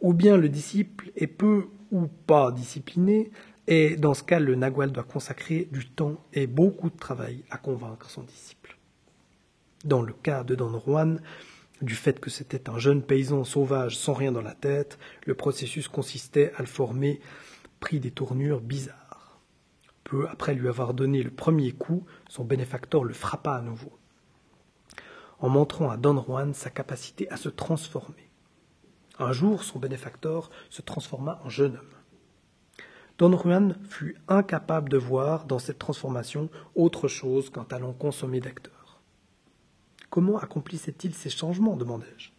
ou 0.01 0.13
bien 0.13 0.36
le 0.36 0.50
disciple 0.50 1.12
est 1.15 1.27
peu 1.27 1.70
ou 1.91 2.08
pas 2.08 2.51
discipliné, 2.51 3.31
et 3.67 3.96
dans 3.96 4.13
ce 4.13 4.24
cas, 4.24 4.39
le 4.39 4.55
nagual 4.55 4.91
doit 4.91 5.03
consacrer 5.03 5.70
du 5.72 5.88
temps 5.88 6.17
et 6.34 6.46
beaucoup 6.46 6.89
de 6.89 6.98
travail 6.98 7.43
à 7.50 7.58
convaincre 7.58 8.10
son 8.10 8.24
disciple. 8.24 8.61
Dans 9.83 10.03
le 10.03 10.13
cas 10.13 10.43
de 10.43 10.53
Don 10.53 10.79
Juan, 10.79 11.19
du 11.81 11.95
fait 11.95 12.19
que 12.19 12.29
c'était 12.29 12.69
un 12.69 12.77
jeune 12.77 13.01
paysan 13.01 13.43
sauvage 13.43 13.97
sans 13.97 14.13
rien 14.13 14.31
dans 14.31 14.43
la 14.43 14.53
tête, 14.53 15.00
le 15.25 15.33
processus 15.33 15.88
consistait 15.88 16.51
à 16.55 16.59
le 16.59 16.67
former 16.67 17.19
pris 17.79 18.00
des 18.00 18.11
tournures 18.11 18.61
bizarres. 18.61 19.39
Peu 20.03 20.27
après 20.29 20.53
lui 20.53 20.67
avoir 20.67 20.93
donné 20.93 21.23
le 21.23 21.31
premier 21.31 21.71
coup, 21.71 22.05
son 22.29 22.43
bénéfacteur 22.43 23.03
le 23.03 23.13
frappa 23.13 23.53
à 23.53 23.61
nouveau, 23.61 23.91
en 25.39 25.50
montrant 25.50 25.89
à 25.89 25.97
Don 25.97 26.23
Juan 26.23 26.53
sa 26.53 26.69
capacité 26.69 27.27
à 27.31 27.38
se 27.38 27.50
transformer. 27.50 28.29
Un 29.17 29.33
jour, 29.33 29.63
son 29.63 29.79
bénéfacteur 29.79 30.51
se 30.69 30.83
transforma 30.83 31.41
en 31.43 31.50
jeune 31.50 31.77
homme. 31.77 32.85
Don 33.17 33.35
Juan 33.35 33.77
fut 33.89 34.17
incapable 34.27 34.89
de 34.89 34.97
voir 34.97 35.45
dans 35.45 35.59
cette 35.59 35.79
transformation 35.79 36.50
autre 36.75 37.07
chose 37.07 37.50
qu'un 37.50 37.63
talent 37.63 37.93
consommé 37.93 38.39
d'acteur. 38.39 38.80
Comment 40.12 40.38
accomplissait-il 40.38 41.15
ces 41.15 41.30
changements 41.30 41.77
demandai-je. 41.77 42.32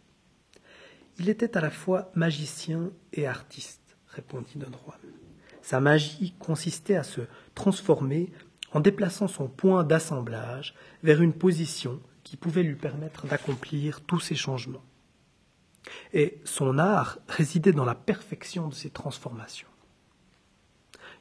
Il 1.17 1.27
était 1.27 1.57
à 1.57 1.61
la 1.61 1.71
fois 1.71 2.11
magicien 2.13 2.91
et 3.11 3.25
artiste, 3.25 3.97
répondit 4.07 4.57
Don 4.57 4.67
Juan. 4.85 4.99
Sa 5.63 5.79
magie 5.79 6.35
consistait 6.37 6.95
à 6.95 7.03
se 7.03 7.21
transformer 7.55 8.31
en 8.73 8.79
déplaçant 8.79 9.27
son 9.27 9.47
point 9.47 9.83
d'assemblage 9.83 10.75
vers 11.01 11.21
une 11.23 11.33
position 11.33 11.99
qui 12.23 12.37
pouvait 12.37 12.61
lui 12.61 12.75
permettre 12.75 13.25
d'accomplir 13.25 14.01
tous 14.01 14.19
ces 14.19 14.35
changements. 14.35 14.83
Et 16.13 16.41
son 16.45 16.77
art 16.77 17.17
résidait 17.27 17.73
dans 17.73 17.85
la 17.85 17.95
perfection 17.95 18.67
de 18.67 18.75
ces 18.75 18.91
transformations. 18.91 19.67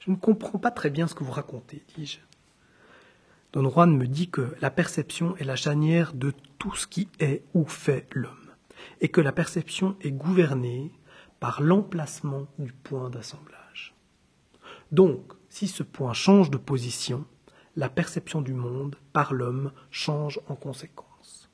Je 0.01 0.11
ne 0.11 0.17
comprends 0.17 0.59
pas 0.59 0.71
très 0.71 0.91
bien 0.91 1.07
ce 1.09 1.15
que 1.15 1.25
vous 1.25 1.33
racontez, 1.33 1.83
dis-je. 1.97 2.19
Don 3.53 3.69
Juan 3.69 3.95
me 3.95 4.07
dit 4.07 4.31
que 4.31 4.55
la 4.63 4.71
perception 4.71 5.37
est 5.37 5.45
la 5.45 5.57
chanière 5.57 6.15
de 6.15 6.33
tout 6.59 6.75
ce 6.75 6.87
qui 6.87 7.09
est 7.21 7.45
ou 7.53 7.67
fait 7.67 8.07
l'homme, 8.13 8.51
et 9.03 9.09
que 9.09 9.21
la 9.21 9.33
perception 9.33 9.95
est 10.01 10.13
gouvernée 10.13 10.91
par 11.39 11.61
l'emplacement 11.61 12.47
du 12.59 12.73
point 12.73 13.11
d'assemblage. 13.11 13.95
Donc, 14.91 15.33
si 15.51 15.69
ce 15.69 15.83
point 15.83 16.15
change 16.15 16.51
de 16.51 16.57
position, 16.57 17.27
la 17.77 17.91
perception 17.91 18.41
du 18.41 18.55
monde 18.55 18.97
par 19.13 19.35
l'homme 19.35 19.73
change 19.91 20.41
en 20.49 20.55
conséquence. 20.55 21.51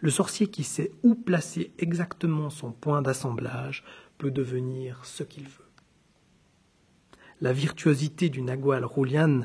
Le 0.00 0.10
sorcier 0.10 0.46
qui 0.46 0.64
sait 0.64 0.92
où 1.02 1.14
placer 1.14 1.74
exactement 1.78 2.48
son 2.48 2.72
point 2.72 3.02
d'assemblage 3.02 3.84
peut 4.16 4.30
devenir 4.30 5.04
ce 5.04 5.22
qu'il 5.22 5.44
veut. 5.44 5.68
La 7.42 7.52
virtuosité 7.52 8.30
du 8.30 8.40
Nagual 8.40 8.84
Roulian 8.84 9.42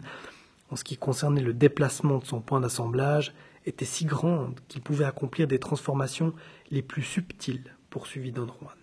en 0.75 0.77
ce 0.77 0.83
qui 0.83 0.97
concernait 0.97 1.41
le 1.41 1.53
déplacement 1.53 2.17
de 2.17 2.25
son 2.25 2.41
point 2.41 2.59
d'assemblage, 2.59 3.33
était 3.65 3.85
si 3.85 4.03
grande 4.03 4.59
qu'il 4.67 4.81
pouvait 4.81 5.05
accomplir 5.05 5.47
des 5.47 5.57
transformations 5.57 6.33
les 6.69 6.81
plus 6.81 7.01
subtiles, 7.01 7.73
poursuivit 7.89 8.33
Don 8.33 8.47
Juan. 8.47 8.75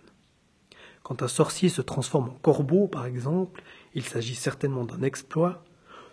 Quand 1.03 1.21
un 1.21 1.27
sorcier 1.27 1.69
se 1.69 1.83
transforme 1.83 2.29
en 2.29 2.39
corbeau, 2.41 2.87
par 2.87 3.05
exemple, 3.05 3.61
il 3.93 4.01
s'agit 4.01 4.33
certainement 4.33 4.85
d'un 4.85 5.03
exploit. 5.03 5.63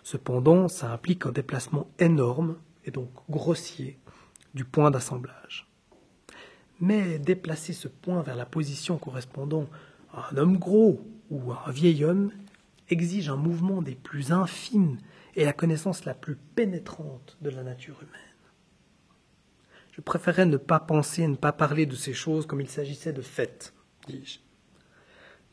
Cependant, 0.03 0.67
ça 0.67 0.91
implique 0.91 1.25
un 1.25 1.31
déplacement 1.31 1.89
énorme, 1.97 2.57
et 2.85 2.91
donc 2.91 3.09
grossier, 3.27 3.97
du 4.53 4.65
point 4.65 4.91
d'assemblage. 4.91 5.67
Mais 6.79 7.17
déplacer 7.17 7.73
ce 7.73 7.87
point 7.87 8.21
vers 8.21 8.35
la 8.35 8.45
position 8.45 8.99
correspondant 8.99 9.65
à 10.13 10.29
un 10.31 10.37
homme 10.37 10.59
gros 10.59 11.01
ou 11.31 11.51
à 11.51 11.63
un 11.65 11.71
vieil 11.71 12.05
homme 12.05 12.29
exige 12.91 13.29
un 13.29 13.37
mouvement 13.37 13.81
des 13.81 13.95
plus 13.95 14.31
infimes 14.31 14.97
et 15.35 15.45
la 15.45 15.53
connaissance 15.53 16.05
la 16.05 16.13
plus 16.13 16.35
pénétrante 16.35 17.37
de 17.41 17.49
la 17.49 17.63
nature 17.63 17.97
humaine. 18.01 18.21
Je 19.91 20.01
préférais 20.01 20.45
ne 20.45 20.57
pas 20.57 20.79
penser 20.79 21.27
ne 21.27 21.35
pas 21.35 21.51
parler 21.51 21.85
de 21.85 21.95
ces 21.95 22.13
choses 22.13 22.45
comme 22.45 22.61
il 22.61 22.69
s'agissait 22.69 23.13
de 23.13 23.21
fêtes, 23.21 23.73
dis-je. 24.07 24.39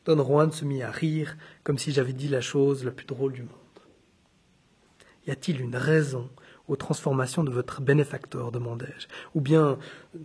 Don 0.05 0.23
Juan 0.23 0.51
se 0.51 0.65
mit 0.65 0.81
à 0.81 0.91
rire 0.91 1.37
comme 1.63 1.77
si 1.77 1.91
j'avais 1.91 2.13
dit 2.13 2.29
la 2.29 2.41
chose 2.41 2.83
la 2.83 2.91
plus 2.91 3.05
drôle 3.05 3.33
du 3.33 3.43
monde. 3.43 3.53
Y 5.27 5.31
a-t-il 5.31 5.61
une 5.61 5.75
raison 5.75 6.29
aux 6.67 6.75
transformations 6.75 7.43
de 7.43 7.51
votre 7.51 7.81
bénéfacteur 7.81 8.51
demandai-je. 8.51 9.07
Ou 9.35 9.41
bien 9.41 9.77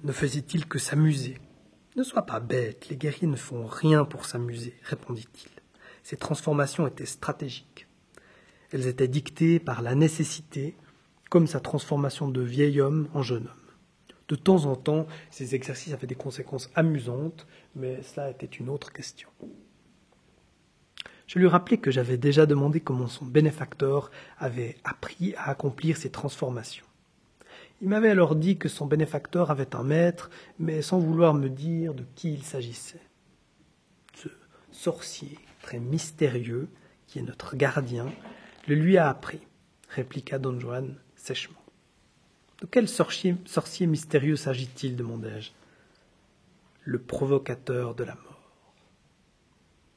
ne 0.02 0.12
faisait-il 0.12 0.66
que 0.66 0.78
s'amuser? 0.78 1.38
Ne 1.96 2.02
sois 2.02 2.26
pas 2.26 2.40
bête, 2.40 2.88
les 2.88 2.96
guerriers 2.96 3.28
ne 3.28 3.36
font 3.36 3.66
rien 3.66 4.04
pour 4.04 4.24
s'amuser, 4.26 4.74
répondit-il. 4.82 5.53
Ces 6.04 6.18
transformations 6.18 6.86
étaient 6.86 7.06
stratégiques. 7.06 7.88
Elles 8.70 8.86
étaient 8.86 9.08
dictées 9.08 9.58
par 9.58 9.80
la 9.80 9.94
nécessité, 9.94 10.76
comme 11.30 11.46
sa 11.46 11.60
transformation 11.60 12.28
de 12.28 12.42
vieil 12.42 12.80
homme 12.80 13.08
en 13.14 13.22
jeune 13.22 13.46
homme. 13.46 13.64
De 14.28 14.36
temps 14.36 14.66
en 14.66 14.76
temps, 14.76 15.06
ces 15.30 15.54
exercices 15.54 15.94
avaient 15.94 16.06
des 16.06 16.14
conséquences 16.14 16.70
amusantes, 16.74 17.46
mais 17.74 18.02
cela 18.02 18.30
était 18.30 18.46
une 18.46 18.68
autre 18.68 18.92
question. 18.92 19.28
Je 21.26 21.38
lui 21.38 21.46
rappelai 21.46 21.78
que 21.78 21.90
j'avais 21.90 22.18
déjà 22.18 22.44
demandé 22.44 22.80
comment 22.80 23.06
son 23.06 23.24
bénéfacteur 23.24 24.10
avait 24.38 24.76
appris 24.84 25.34
à 25.36 25.50
accomplir 25.50 25.96
ces 25.96 26.10
transformations. 26.10 26.86
Il 27.80 27.88
m'avait 27.88 28.10
alors 28.10 28.36
dit 28.36 28.58
que 28.58 28.68
son 28.68 28.86
bénéfacteur 28.86 29.50
avait 29.50 29.74
un 29.74 29.82
maître, 29.82 30.30
mais 30.58 30.82
sans 30.82 30.98
vouloir 30.98 31.32
me 31.32 31.48
dire 31.48 31.94
de 31.94 32.04
qui 32.14 32.34
il 32.34 32.42
s'agissait. 32.42 33.00
Ce 34.14 34.28
sorcier 34.70 35.38
très 35.64 35.80
mystérieux, 35.80 36.68
qui 37.06 37.18
est 37.18 37.22
notre 37.22 37.56
gardien, 37.56 38.12
le 38.68 38.74
lui 38.74 38.98
a 38.98 39.08
appris, 39.08 39.40
répliqua 39.88 40.38
don 40.38 40.60
Juan 40.60 40.94
sèchement. 41.16 41.62
De 42.60 42.66
quel 42.66 42.86
sorcier, 42.86 43.36
sorcier 43.46 43.86
mystérieux 43.86 44.36
s'agit-il 44.36 44.94
demandai-je. 44.94 45.52
Le 46.82 46.98
provocateur 46.98 47.94
de 47.94 48.04
la 48.04 48.14
mort, 48.14 48.52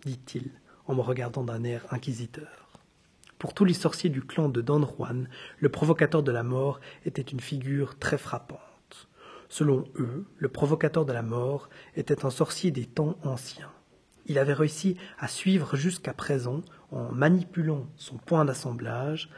dit-il 0.06 0.52
en 0.86 0.96
me 0.96 1.02
regardant 1.02 1.44
d'un 1.44 1.66
air 1.66 1.86
inquisiteur. 1.92 2.80
Pour 3.38 3.54
tous 3.54 3.66
les 3.66 3.74
sorciers 3.74 4.10
du 4.10 4.22
clan 4.22 4.48
de 4.48 4.62
Don 4.62 4.88
Juan, 4.88 5.28
le 5.60 5.68
provocateur 5.68 6.24
de 6.24 6.32
la 6.32 6.44
mort 6.44 6.80
était 7.06 7.22
une 7.22 7.42
figure 7.42 8.00
très 8.00 8.18
frappante. 8.18 9.10
Selon 9.50 9.84
eux, 10.00 10.26
le 10.38 10.48
provocateur 10.48 11.04
de 11.04 11.12
la 11.12 11.24
mort 11.24 11.68
était 11.98 12.24
un 12.24 12.30
sorcier 12.30 12.72
des 12.72 12.86
temps 12.86 13.18
anciens. 13.24 13.72
Il 14.28 14.38
avait 14.38 14.54
réussi 14.54 14.98
à 15.18 15.28
suivre 15.28 15.76
jusqu'à 15.76 16.14
présent 16.14 16.62
en 16.92 17.12
manipulant 17.12 17.88
son 17.96 18.18
point 18.18 18.46
d'assemblage 18.46 19.30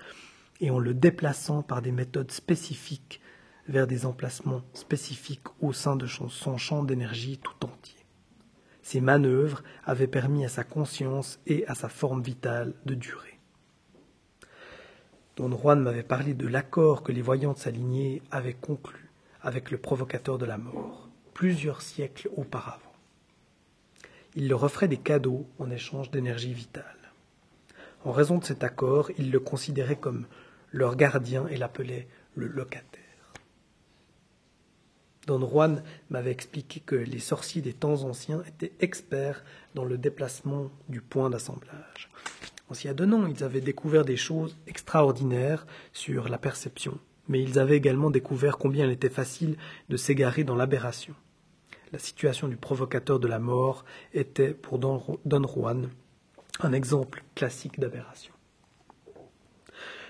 et 0.62 0.72
en 0.72 0.79
le 0.79 0.93
déplaçant 0.93 1.62
par 1.62 1.81
des 1.81 1.91
méthodes 1.91 2.31
spécifiques 2.31 3.22
vers 3.67 3.86
des 3.86 4.05
emplacements 4.05 4.63
spécifiques 4.74 5.48
au 5.62 5.74
sein 5.74 5.96
de 5.96 6.08
son 6.08 6.58
champ 6.58 6.84
d'énergie 6.84 7.38
tout 7.38 7.65
entier. 7.65 8.00
Ces 8.81 9.00
manœuvres 9.01 9.63
avaient 9.86 10.08
permis 10.08 10.43
à 10.43 10.50
sa 10.50 10.63
conscience 10.63 11.39
et 11.46 11.67
à 11.67 11.75
sa 11.75 11.88
forme 11.88 12.24
vitale 12.24 12.74
de 12.86 12.96
durer. 12.96 13.39
Don 15.36 15.55
Juan 15.55 15.79
m'avait 15.79 16.03
parlé 16.03 16.34
de 16.34 16.48
l'accord 16.48 17.03
que 17.03 17.12
les 17.12 17.24
sa 17.55 17.69
lignée 17.69 18.24
avaient 18.31 18.55
conclu 18.55 19.12
avec 19.41 19.69
le 19.69 19.77
provocateur 19.77 20.39
de 20.39 20.46
la 20.46 20.58
mort, 20.58 21.08
plusieurs 21.36 21.81
siècles 21.84 22.29
auparavant. 22.36 22.88
Il 24.36 24.48
leur 24.48 24.63
offrait 24.63 24.88
des 24.88 24.98
cadeaux 24.98 25.48
en 25.59 25.69
échange 25.71 26.12
d'énergie 26.12 26.53
vitale. 26.53 26.86
En 28.05 28.12
raison 28.12 28.38
de 28.38 28.45
cet 28.45 28.63
accord, 28.63 29.12
ils 29.17 29.31
le 29.31 29.39
considéraient 29.39 29.98
comme 29.98 30.25
leur 30.71 30.95
gardien 30.95 31.48
et 31.48 31.57
l'appelaient 31.57 32.07
le 32.36 32.48
locataire. 32.48 33.03
Don 35.27 35.48
Juan 35.48 35.83
m'avait 36.09 36.31
expliqué 36.31 36.79
que 36.79 36.95
les 36.95 37.19
sorciers 37.19 37.62
des 37.62 37.74
temps 37.74 38.03
anciens 38.03 38.41
étaient 38.48 38.74
experts 38.79 39.43
dans 39.75 39.86
le 39.86 39.98
déplacement 39.98 40.71
du 40.88 41.01
point 41.01 41.29
d'assemblage. 41.29 42.09
En 42.69 42.74
s'y 42.74 42.88
adonnant, 42.88 43.27
ils 43.27 43.43
avaient 43.43 43.62
découvert 43.62 44.05
des 44.05 44.17
choses 44.17 44.57
extraordinaires 44.65 45.67
sur 45.91 46.29
la 46.29 46.38
perception, 46.38 46.98
mais 47.27 47.41
ils 47.41 47.59
avaient 47.59 47.77
également 47.77 48.12
découvert 48.12 48.57
combien 48.57 48.86
il 48.86 48.91
était 48.91 49.09
facile 49.09 49.57
de 49.89 49.98
s'égarer 49.98 50.43
dans 50.43 50.55
l'aberration. 50.55 51.15
La 51.91 52.00
situation 52.00 52.48
du 52.48 52.58
provocateur 52.58 53.19
de 53.19 53.27
la 53.27 53.39
mort 53.39 53.84
était 54.13 54.53
pour 54.53 54.77
Don 54.79 55.01
Juan 55.25 55.89
un 56.62 56.74
exemple 56.74 57.24
classique 57.36 57.79
d'aberration. 57.79 58.34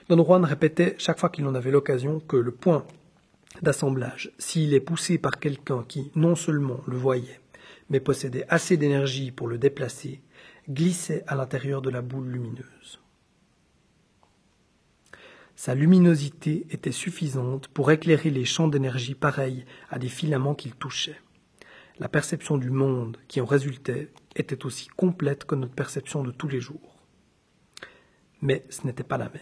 Don 0.10 0.24
Juan 0.24 0.44
répétait 0.44 0.96
chaque 0.98 1.20
fois 1.20 1.30
qu'il 1.30 1.46
en 1.46 1.56
avait 1.56 1.72
l'occasion 1.72 2.20
que 2.20 2.36
le 2.36 2.52
point 2.52 2.86
d'assemblage, 3.62 4.32
s'il 4.40 4.74
est 4.74 4.80
poussé 4.80 5.18
par 5.18 5.40
quelqu'un 5.40 5.84
qui 5.88 6.12
non 6.16 6.36
seulement 6.36 6.82
le 6.88 6.98
voyait, 6.98 7.40
mais 7.90 8.00
possédait 8.00 8.46
assez 8.50 8.78
d'énergie 8.78 9.32
pour 9.32 9.48
le 9.48 9.58
déplacer, 9.58 10.22
glissait 10.70 11.24
à 11.28 11.36
l'intérieur 11.36 11.82
de 11.82 11.90
la 11.90 12.02
boule 12.02 12.28
lumineuse. 12.28 13.00
Sa 15.56 15.76
luminosité 15.76 16.66
était 16.72 16.92
suffisante 16.92 17.68
pour 17.68 17.92
éclairer 17.92 18.30
les 18.30 18.46
champs 18.46 18.70
d'énergie 18.70 19.16
pareils 19.16 19.66
à 19.90 20.00
des 20.00 20.08
filaments 20.08 20.56
qu'il 20.56 20.74
touchait. 20.74 21.20
La 22.00 22.08
perception 22.08 22.58
du 22.58 22.70
monde 22.70 23.18
qui 23.28 23.42
en 23.42 23.46
résultait 23.46 24.10
était 24.38 24.66
aussi 24.66 24.88
complète 24.88 25.44
que 25.44 25.56
notre 25.56 25.74
perception 25.74 26.24
de 26.24 26.32
tous 26.32 26.48
les 26.48 26.62
jours. 26.62 26.98
Mais 28.42 28.66
ce 28.70 28.88
n'était 28.88 29.04
pas 29.04 29.18
la 29.18 29.28
même. 29.28 29.42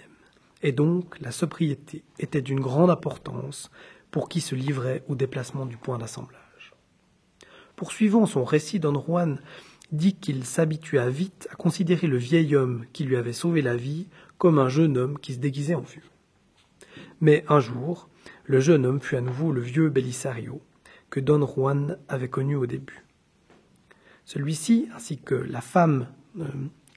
Et 0.64 0.72
donc 0.72 1.20
la 1.20 1.32
sobriété 1.32 2.04
était 2.18 2.42
d'une 2.42 2.60
grande 2.60 2.90
importance 2.90 3.70
pour 4.10 4.28
qui 4.28 4.42
se 4.42 4.56
livrait 4.56 5.04
au 5.08 5.14
déplacement 5.14 5.68
du 5.68 5.78
point 5.78 6.00
d'assemblage. 6.00 6.74
Poursuivant 7.76 8.26
son 8.26 8.44
récit, 8.44 8.80
Don 8.80 9.00
Juan 9.00 9.40
dit 9.92 10.16
qu'il 10.16 10.44
s'habitua 10.44 11.10
vite 11.12 11.48
à 11.52 11.56
considérer 11.56 12.08
le 12.08 12.18
vieil 12.18 12.56
homme 12.56 12.86
qui 12.92 13.04
lui 13.04 13.18
avait 13.18 13.34
sauvé 13.34 13.62
la 13.62 13.76
vie 13.76 14.08
comme 14.40 14.58
un 14.58 14.68
jeune 14.68 14.98
homme 14.98 15.20
qui 15.20 15.36
se 15.36 15.40
déguisait 15.40 15.76
en 15.76 15.82
vieux. 15.82 16.10
Mais 17.22 17.46
un 17.50 17.60
jour, 17.60 18.10
le 18.46 18.60
jeune 18.60 18.88
homme 18.88 19.00
fut 19.00 19.16
à 19.16 19.22
nouveau 19.22 19.52
le 19.52 19.62
vieux 19.62 19.90
Belisario 19.90 20.60
que 21.10 21.20
Don 21.20 21.46
Juan 21.46 21.98
avait 22.08 22.30
connu 22.30 22.56
au 22.56 22.66
début. 22.66 23.06
Celui-ci, 24.26 24.90
ainsi 24.94 25.18
que 25.18 25.36
la 25.36 25.62
femme 25.62 26.08
euh, 26.40 26.46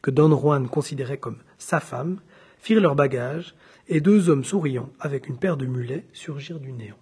que 0.02 0.11
Don 0.11 0.37
Juan 0.37 0.69
considérait 0.69 1.19
comme 1.19 1.38
sa 1.59 1.81
femme, 1.81 2.21
firent 2.59 2.81
leur 2.81 2.95
bagage, 2.95 3.55
et 3.88 4.00
deux 4.00 4.29
hommes 4.29 4.45
souriants 4.45 4.90
avec 5.00 5.29
une 5.29 5.37
paire 5.37 5.57
de 5.57 5.67
mulets 5.67 6.07
surgirent 6.12 6.61
du 6.61 6.73
néant. 6.73 6.99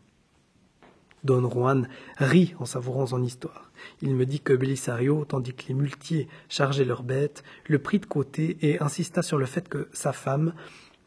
Don 1.25 1.49
Juan 1.51 1.89
rit 2.17 2.55
en 2.59 2.65
savourant 2.65 3.07
son 3.07 3.23
histoire. 3.23 3.71
Il 4.01 4.15
me 4.15 4.25
dit 4.25 4.41
que 4.41 4.53
Belisario, 4.55 5.25
tandis 5.25 5.53
que 5.53 5.69
les 5.69 5.75
muletiers 5.75 6.29
chargeaient 6.49 6.85
leurs 6.85 7.03
bêtes, 7.03 7.43
le 7.67 7.79
prit 7.79 7.99
de 7.99 8.07
côté 8.07 8.57
et 8.63 8.81
insista 8.81 9.23
sur 9.23 9.37
le 9.37 9.47
fait 9.47 9.69
que 9.69 9.89
sa 9.93 10.13
femme 10.13 10.55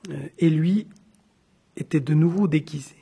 euh, 0.10 0.28
et 0.38 0.50
lui 0.50 0.88
étaient 1.78 2.00
de 2.00 2.14
nouveau 2.14 2.48
déguisés. 2.48 3.01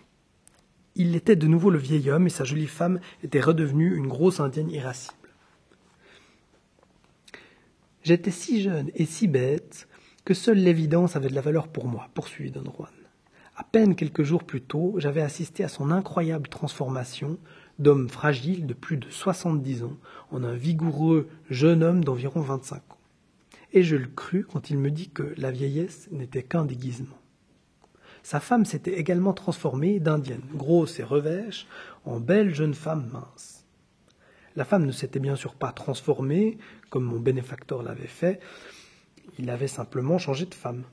Il 0.96 1.16
était 1.16 1.36
de 1.36 1.48
nouveau 1.48 1.70
le 1.70 1.78
vieil 1.78 2.10
homme 2.10 2.28
et 2.28 2.32
sa 2.32 2.44
jolie 2.44 2.68
femme 2.68 3.00
était 3.24 3.40
redevenue 3.40 3.96
une 3.96 4.08
grosse 4.08 4.40
indienne 4.40 4.72
irascible. 4.72 5.16
J'étais 8.04 8.32
si 8.32 8.62
jeune 8.62 8.90
et 8.96 9.06
si 9.06 9.28
bête 9.28 9.88
que 10.26 10.34
seule 10.34 10.58
l'évidence 10.58 11.16
avait 11.16 11.30
de 11.30 11.36
la 11.36 11.42
valeur 11.42 11.68
pour 11.68 11.88
moi, 11.88 12.10
poursuivit 12.14 12.52
Don 12.52 12.64
Juan. 12.64 12.90
À 13.56 13.64
peine 13.64 13.96
quelques 13.96 14.24
jours 14.24 14.46
plus 14.46 14.62
tôt, 14.62 14.96
j'avais 14.98 15.22
assisté 15.22 15.64
à 15.64 15.68
son 15.68 15.92
incroyable 15.92 16.48
transformation 16.48 17.38
d'homme 17.78 18.08
fragile 18.08 18.66
de 18.66 18.74
plus 18.74 18.98
de 18.98 19.10
soixante-dix 19.10 19.84
ans 19.84 19.98
en 20.32 20.44
un 20.44 20.54
vigoureux 20.54 21.28
jeune 21.50 21.84
homme 21.84 22.04
d'environ 22.04 22.42
vingt-cinq 22.42 22.82
ans. 22.90 22.98
Et 23.74 23.84
je 23.84 23.98
le 23.98 24.08
crus 24.08 24.46
quand 24.52 24.70
il 24.70 24.78
me 24.78 24.92
dit 24.92 25.10
que 25.10 25.34
la 25.38 25.52
vieillesse 25.52 26.08
n'était 26.12 26.44
qu'un 26.44 26.66
déguisement. 26.66 27.19
Sa 28.24 28.40
femme 28.40 28.66
s'était 28.66 29.00
également 29.00 29.34
transformée 29.34 30.00
d'indienne, 30.00 30.44
grosse 30.54 31.00
et 31.00 31.04
revêche, 31.04 31.68
en 32.06 32.20
belle 32.20 32.54
jeune 32.54 32.74
femme 32.74 33.10
mince. 33.12 33.66
La 34.56 34.66
femme 34.66 34.86
ne 34.86 34.92
s'était 34.92 35.20
bien 35.20 35.36
sûr 35.36 35.56
pas 35.56 35.72
transformée, 35.72 36.58
comme 36.90 37.06
mon 37.06 37.20
bénéfacteur 37.20 37.84
l'avait 37.84 38.08
fait, 38.08 38.40
il 39.38 39.50
avait 39.50 39.68
simplement 39.68 40.18
changé 40.18 40.46
de 40.46 40.54
femme. 40.54 40.84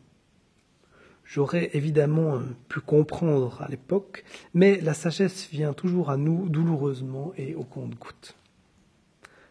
J'aurais 1.24 1.70
évidemment 1.72 2.40
pu 2.68 2.80
comprendre 2.80 3.60
à 3.60 3.68
l'époque, 3.68 4.24
mais 4.54 4.80
la 4.80 4.94
sagesse 4.94 5.48
vient 5.50 5.72
toujours 5.72 6.10
à 6.10 6.16
nous 6.16 6.48
douloureusement 6.48 7.32
et 7.36 7.56
au 7.56 7.64
compte-gouttes. 7.64 8.36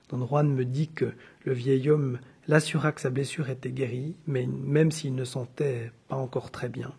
Don 0.09 0.25
Juan 0.25 0.47
me 0.53 0.63
dit 0.63 0.88
que 0.88 1.13
le 1.43 1.53
vieil 1.53 1.89
homme 1.89 2.19
l'assura 2.47 2.91
que 2.91 3.01
sa 3.01 3.10
blessure 3.10 3.49
était 3.49 3.71
guérie, 3.71 4.15
même 4.27 4.91
s'il 4.91 5.15
ne 5.15 5.25
sentait 5.25 5.91
pas 6.08 6.15
encore 6.15 6.51
très 6.51 6.69
bien. 6.69 6.93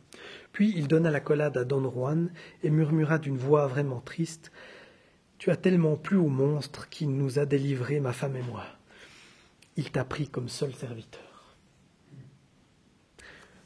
Puis 0.52 0.72
il 0.76 0.88
donna 0.88 1.10
la 1.10 1.20
collade 1.20 1.56
à 1.56 1.64
Don 1.64 1.90
Juan 1.90 2.30
et 2.62 2.70
murmura 2.70 3.18
d'une 3.18 3.36
voix 3.36 3.66
vraiment 3.66 4.00
triste 4.00 4.50
Tu 5.38 5.50
as 5.50 5.56
tellement 5.56 5.96
plu 5.96 6.16
au 6.16 6.28
monstre 6.28 6.88
qui 6.88 7.06
nous 7.06 7.38
a 7.38 7.46
délivrés, 7.46 8.00
ma 8.00 8.12
femme 8.12 8.36
et 8.36 8.42
moi. 8.42 8.64
Il 9.76 9.90
t'a 9.90 10.04
pris 10.04 10.28
comme 10.28 10.48
seul 10.48 10.72
serviteur. 10.74 11.22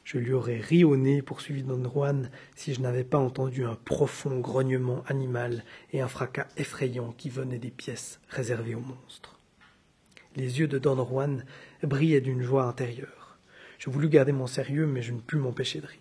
Je 0.03 0.17
lui 0.17 0.33
aurais 0.33 0.59
ri 0.59 0.83
au 0.83 0.97
nez, 0.97 1.21
poursuivit 1.21 1.63
Don 1.63 1.89
Juan, 1.89 2.29
si 2.53 2.73
je 2.73 2.81
n'avais 2.81 3.05
pas 3.05 3.17
entendu 3.17 3.63
un 3.63 3.75
profond 3.75 4.41
grognement 4.41 5.03
animal 5.07 5.63
et 5.93 6.01
un 6.01 6.09
fracas 6.09 6.47
effrayant 6.57 7.13
qui 7.13 7.29
venait 7.29 7.59
des 7.59 7.71
pièces 7.71 8.19
réservées 8.27 8.75
aux 8.75 8.81
monstres. 8.81 9.39
Les 10.35 10.59
yeux 10.59 10.67
de 10.67 10.79
Don 10.79 11.01
Juan 11.05 11.45
brillaient 11.87 12.21
d'une 12.21 12.41
joie 12.41 12.65
intérieure. 12.65 13.37
Je 13.79 13.89
voulus 13.89 14.09
garder 14.09 14.31
mon 14.31 14.47
sérieux, 14.47 14.85
mais 14.85 15.01
je 15.01 15.11
ne 15.11 15.19
pus 15.19 15.37
m'empêcher 15.37 15.81
de 15.81 15.87
rire. 15.87 15.99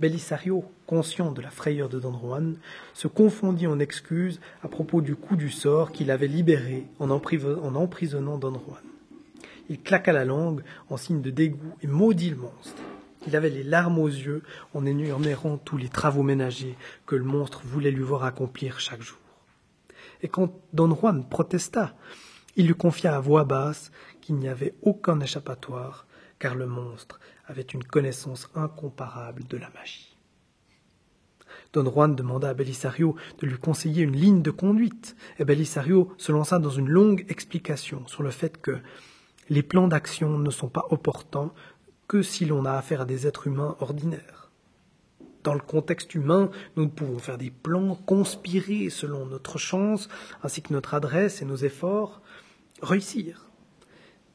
Belisario, 0.00 0.64
conscient 0.86 1.30
de 1.30 1.42
la 1.42 1.50
frayeur 1.50 1.90
de 1.90 2.00
Don 2.00 2.18
Juan, 2.18 2.56
se 2.94 3.06
confondit 3.06 3.66
en 3.66 3.78
excuses 3.78 4.40
à 4.62 4.68
propos 4.68 5.02
du 5.02 5.14
coup 5.14 5.36
du 5.36 5.50
sort 5.50 5.92
qu'il 5.92 6.10
avait 6.10 6.26
libéré 6.26 6.86
en, 6.98 7.10
emprisonnant 7.10 8.38
Don 8.38 8.54
Juan. 8.54 8.82
Il 9.68 9.82
claqua 9.82 10.12
la 10.12 10.24
langue 10.24 10.62
en 10.88 10.96
signe 10.96 11.20
de 11.20 11.30
dégoût 11.30 11.76
et 11.82 11.86
maudit 11.86 12.30
le 12.30 12.36
monstre. 12.36 12.82
Il 13.26 13.36
avait 13.36 13.50
les 13.50 13.62
larmes 13.62 13.98
aux 13.98 14.08
yeux 14.08 14.42
en 14.72 14.86
énumérant 14.86 15.58
tous 15.58 15.76
les 15.76 15.90
travaux 15.90 16.22
ménagers 16.22 16.76
que 17.04 17.14
le 17.14 17.24
monstre 17.24 17.60
voulait 17.62 17.90
lui 17.90 18.02
voir 18.02 18.24
accomplir 18.24 18.80
chaque 18.80 19.02
jour. 19.02 19.18
Et 20.22 20.28
quand 20.28 20.58
Don 20.72 20.94
Juan 20.94 21.28
protesta, 21.28 21.94
il 22.56 22.66
lui 22.66 22.74
confia 22.74 23.14
à 23.14 23.20
voix 23.20 23.44
basse 23.44 23.92
qu'il 24.30 24.38
n'y 24.38 24.48
avait 24.48 24.74
aucun 24.82 25.18
échappatoire, 25.18 26.06
car 26.38 26.54
le 26.54 26.68
monstre 26.68 27.18
avait 27.48 27.62
une 27.62 27.82
connaissance 27.82 28.48
incomparable 28.54 29.42
de 29.48 29.56
la 29.56 29.68
magie. 29.70 30.16
Don 31.72 31.90
Juan 31.90 32.14
demanda 32.14 32.50
à 32.50 32.54
Belisario 32.54 33.16
de 33.40 33.46
lui 33.48 33.58
conseiller 33.58 34.04
une 34.04 34.14
ligne 34.14 34.40
de 34.40 34.52
conduite, 34.52 35.16
et 35.40 35.44
Belisario 35.44 36.12
se 36.16 36.30
lança 36.30 36.60
dans 36.60 36.70
une 36.70 36.88
longue 36.88 37.26
explication 37.28 38.06
sur 38.06 38.22
le 38.22 38.30
fait 38.30 38.62
que 38.62 38.78
les 39.48 39.64
plans 39.64 39.88
d'action 39.88 40.38
ne 40.38 40.50
sont 40.50 40.68
pas 40.68 40.86
opportuns 40.90 41.50
que 42.06 42.22
si 42.22 42.44
l'on 42.44 42.64
a 42.66 42.74
affaire 42.74 43.00
à 43.00 43.06
des 43.06 43.26
êtres 43.26 43.48
humains 43.48 43.74
ordinaires. 43.80 44.52
Dans 45.42 45.54
le 45.54 45.60
contexte 45.60 46.14
humain, 46.14 46.52
nous 46.76 46.88
pouvons 46.88 47.18
faire 47.18 47.36
des 47.36 47.50
plans, 47.50 47.96
conspirer 47.96 48.90
selon 48.90 49.26
notre 49.26 49.58
chance, 49.58 50.08
ainsi 50.44 50.62
que 50.62 50.72
notre 50.72 50.94
adresse 50.94 51.42
et 51.42 51.44
nos 51.44 51.56
efforts, 51.56 52.22
réussir. 52.80 53.49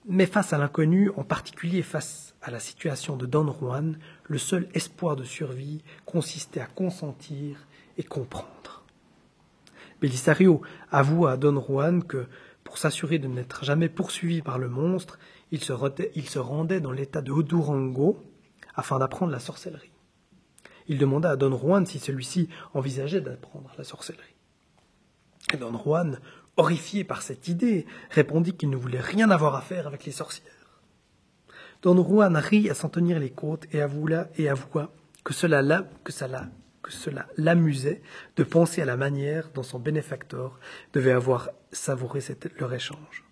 Mais 0.07 0.27
face 0.27 0.53
à 0.53 0.59
l'inconnu, 0.59 1.09
en 1.17 1.23
particulier 1.23 1.81
face 1.81 2.35
à 2.41 2.51
la 2.51 2.59
situation 2.59 3.17
de 3.17 3.25
Don 3.25 3.51
Juan, 3.51 3.97
le 4.25 4.37
seul 4.37 4.67
espoir 4.75 5.15
de 5.15 5.23
survie 5.23 5.83
consistait 6.05 6.59
à 6.59 6.67
consentir 6.67 7.65
et 7.97 8.03
comprendre. 8.03 8.83
Belisario 9.99 10.61
avoua 10.91 11.31
à 11.31 11.37
Don 11.37 11.59
Juan 11.59 12.03
que, 12.03 12.27
pour 12.63 12.77
s'assurer 12.77 13.17
de 13.17 13.27
n'être 13.27 13.65
jamais 13.65 13.89
poursuivi 13.89 14.43
par 14.43 14.59
le 14.59 14.69
monstre, 14.69 15.17
il 15.51 15.63
se, 15.63 15.73
rendait 16.39 16.81
dans 16.81 16.91
l'état 16.91 17.21
de 17.21 17.41
Durango 17.41 18.21
afin 18.75 18.99
d'apprendre 18.99 19.31
la 19.31 19.39
sorcellerie. 19.39 19.91
Il 20.87 20.99
demanda 20.99 21.31
à 21.31 21.35
Don 21.35 21.57
Juan 21.57 21.85
si 21.87 21.97
celui-ci 21.97 22.49
envisageait 22.75 23.21
d'apprendre 23.21 23.71
la 23.77 23.83
sorcellerie. 23.83 24.35
Et 25.53 25.57
Don 25.57 25.75
Juan, 25.83 26.19
horrifié 26.57 27.03
par 27.03 27.21
cette 27.21 27.47
idée, 27.47 27.85
répondit 28.09 28.53
qu'il 28.53 28.69
ne 28.69 28.77
voulait 28.77 28.99
rien 28.99 29.29
avoir 29.29 29.55
à 29.55 29.61
faire 29.61 29.87
avec 29.87 30.05
les 30.05 30.11
sorcières. 30.11 30.51
Don 31.81 32.03
Juan 32.03 32.35
rit 32.37 32.69
à 32.69 32.73
s'en 32.73 32.89
tenir 32.89 33.19
les 33.19 33.29
côtes 33.29 33.67
et 33.73 33.81
avoua, 33.81 34.29
que 35.23 35.33
cela 35.33 35.61
l'amusait 37.37 38.01
de 38.35 38.43
penser 38.43 38.81
à 38.81 38.85
la 38.85 38.97
manière 38.97 39.49
dont 39.53 39.63
son 39.63 39.79
bénéfacteur 39.79 40.59
devait 40.93 41.11
avoir 41.11 41.49
savouré 41.71 42.21
leur 42.57 42.73
échange. 42.73 43.23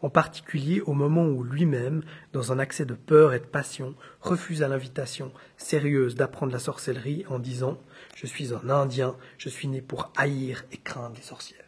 En 0.00 0.10
particulier 0.10 0.80
au 0.80 0.92
moment 0.92 1.26
où 1.26 1.42
lui-même, 1.42 2.02
dans 2.32 2.52
un 2.52 2.58
accès 2.58 2.84
de 2.84 2.94
peur 2.94 3.34
et 3.34 3.40
de 3.40 3.44
passion, 3.44 3.94
refusa 4.20 4.68
l'invitation 4.68 5.32
sérieuse 5.56 6.14
d'apprendre 6.14 6.52
la 6.52 6.60
sorcellerie 6.60 7.24
en 7.28 7.38
disant 7.38 7.78
Je 8.14 8.26
suis 8.26 8.54
un 8.54 8.70
Indien, 8.70 9.16
je 9.38 9.48
suis 9.48 9.66
né 9.66 9.82
pour 9.82 10.12
haïr 10.16 10.64
et 10.70 10.76
craindre 10.76 11.16
les 11.16 11.22
sorcières. 11.22 11.67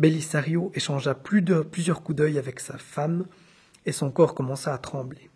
Belisario 0.00 0.72
échangea 0.74 1.14
plusieurs 1.14 2.02
coups 2.02 2.16
d'œil 2.16 2.38
avec 2.38 2.58
sa 2.58 2.78
femme, 2.78 3.26
et 3.84 3.92
son 3.92 4.10
corps 4.10 4.34
commença 4.34 4.72
à 4.72 4.78
trembler. 4.78 5.28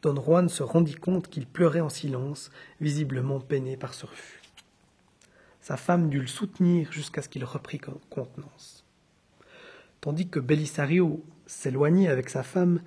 Don 0.00 0.14
Juan 0.14 0.48
se 0.48 0.62
rendit 0.62 0.94
compte 0.94 1.28
qu'il 1.28 1.46
pleurait 1.46 1.82
en 1.82 1.90
silence, 1.90 2.50
visiblement 2.80 3.40
peiné 3.40 3.76
par 3.76 3.92
ce 3.92 4.06
refus. 4.06 4.40
Sa 5.60 5.76
femme 5.76 6.08
dut 6.08 6.22
le 6.22 6.26
soutenir 6.28 6.90
jusqu'à 6.90 7.20
ce 7.20 7.28
qu'il 7.28 7.44
reprît 7.44 7.78
contenance. 8.08 8.86
Tandis 10.00 10.28
que 10.28 10.40
Belisario 10.40 11.22
s'éloignait 11.44 12.08
avec 12.08 12.30
sa 12.30 12.42
femme, 12.42 12.80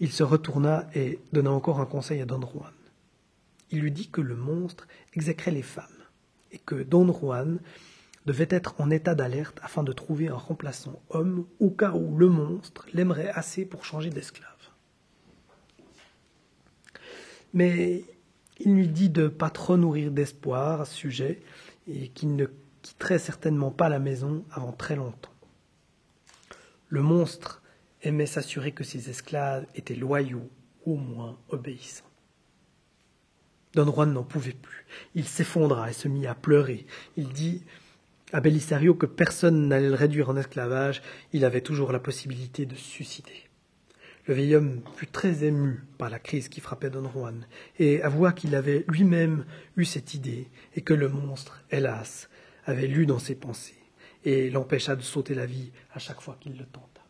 il 0.00 0.10
se 0.10 0.22
retourna 0.22 0.88
et 0.94 1.18
donna 1.34 1.50
encore 1.50 1.80
un 1.80 1.86
conseil 1.86 2.22
à 2.22 2.24
Don 2.24 2.40
Juan. 2.40 2.72
Il 3.70 3.80
lui 3.80 3.92
dit 3.92 4.08
que 4.08 4.22
le 4.22 4.36
monstre 4.36 4.88
exécrait 5.12 5.50
les 5.50 5.60
femmes 5.60 5.84
et 6.50 6.58
que 6.58 6.76
Don 6.76 7.12
Juan 7.12 7.58
devait 8.26 8.48
être 8.50 8.74
en 8.78 8.90
état 8.90 9.14
d'alerte 9.14 9.58
afin 9.62 9.82
de 9.82 9.92
trouver 9.92 10.28
un 10.28 10.34
remplaçant 10.34 11.00
homme 11.10 11.46
au 11.60 11.70
cas 11.70 11.92
où 11.92 12.16
le 12.16 12.28
monstre 12.28 12.86
l'aimerait 12.92 13.30
assez 13.30 13.64
pour 13.64 13.84
changer 13.84 14.10
d'esclave 14.10 14.56
mais 17.56 18.04
il 18.60 18.74
lui 18.74 18.86
dit 18.86 19.08
de 19.08 19.22
ne 19.22 19.28
pas 19.28 19.48
trop 19.48 19.78
nourrir 19.78 20.10
d'espoir 20.10 20.82
à 20.82 20.84
ce 20.84 20.94
sujet 20.94 21.40
et 21.88 22.08
qu'il 22.08 22.36
ne 22.36 22.46
quitterait 22.82 23.18
certainement 23.18 23.70
pas 23.70 23.88
la 23.88 23.98
maison 23.98 24.44
avant 24.52 24.72
très 24.72 24.94
longtemps. 24.94 25.32
Le 26.88 27.00
monstre 27.00 27.62
aimait 28.02 28.26
s'assurer 28.26 28.72
que 28.72 28.84
ses 28.84 29.08
esclaves 29.08 29.66
étaient 29.74 29.94
loyaux, 29.94 30.50
au 30.84 30.96
moins 30.96 31.38
obéissants. 31.48 32.04
Don 33.72 33.90
Juan 33.90 34.12
n'en 34.12 34.22
pouvait 34.22 34.52
plus. 34.52 34.86
Il 35.14 35.26
s'effondra 35.26 35.90
et 35.90 35.94
se 35.94 36.08
mit 36.08 36.26
à 36.26 36.34
pleurer. 36.34 36.86
Il 37.16 37.30
dit 37.30 37.64
à 38.32 38.40
Belisario 38.40 38.94
que 38.94 39.06
personne 39.06 39.68
n'allait 39.68 39.88
le 39.88 39.94
réduire 39.94 40.30
en 40.30 40.36
esclavage, 40.36 41.02
il 41.32 41.44
avait 41.44 41.60
toujours 41.60 41.92
la 41.92 42.00
possibilité 42.00 42.66
de 42.66 42.74
suicider. 42.74 43.44
Le 44.26 44.34
vieil 44.34 44.56
homme 44.56 44.80
fut 44.96 45.06
très 45.06 45.44
ému 45.44 45.84
par 45.98 46.10
la 46.10 46.18
crise 46.18 46.48
qui 46.48 46.60
frappait 46.60 46.90
Don 46.90 47.08
Juan, 47.08 47.46
et 47.78 48.02
avoua 48.02 48.32
qu'il 48.32 48.56
avait 48.56 48.84
lui-même 48.88 49.44
eu 49.76 49.84
cette 49.84 50.14
idée, 50.14 50.48
et 50.74 50.80
que 50.80 50.94
le 50.94 51.08
monstre, 51.08 51.62
hélas, 51.70 52.28
avait 52.64 52.88
lu 52.88 53.06
dans 53.06 53.20
ses 53.20 53.36
pensées, 53.36 53.78
et 54.24 54.50
l'empêcha 54.50 54.96
de 54.96 55.02
sauter 55.02 55.34
la 55.34 55.46
vie 55.46 55.70
à 55.92 56.00
chaque 56.00 56.20
fois 56.20 56.36
qu'il 56.40 56.58
le 56.58 56.64
tenta. 56.64 57.06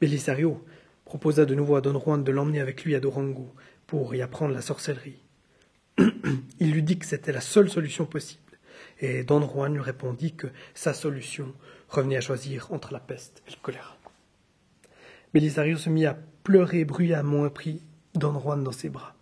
Belisario 0.00 0.64
proposa 1.04 1.44
de 1.44 1.54
nouveau 1.54 1.76
à 1.76 1.80
Don 1.80 2.00
Juan 2.00 2.24
de 2.24 2.32
l'emmener 2.32 2.60
avec 2.60 2.84
lui 2.84 2.96
à 2.96 3.00
Durango 3.00 3.54
pour 3.86 4.14
y 4.16 4.22
apprendre 4.22 4.54
la 4.54 4.62
sorcellerie. 4.62 5.22
Il 6.58 6.72
lui 6.72 6.82
dit 6.82 6.98
que 6.98 7.06
c'était 7.06 7.32
la 7.32 7.40
seule 7.40 7.70
solution 7.70 8.06
possible, 8.06 8.51
et 9.02 9.24
Don 9.24 9.46
Juan 9.46 9.74
lui 9.74 9.82
répondit 9.82 10.32
que 10.32 10.46
sa 10.74 10.94
solution 10.94 11.52
revenait 11.88 12.16
à 12.16 12.20
choisir 12.20 12.72
entre 12.72 12.92
la 12.92 13.00
peste 13.00 13.42
et 13.46 13.50
le 13.50 13.56
choléra. 13.60 13.98
Belisario 15.34 15.76
se 15.76 15.90
mit 15.90 16.06
à 16.06 16.16
pleurer 16.44 16.84
bruyamment 16.84 17.46
et 17.46 17.50
prit 17.50 17.82
Don 18.14 18.38
Juan 18.38 18.62
dans 18.62 18.72
ses 18.72 18.88
bras. 18.88 19.16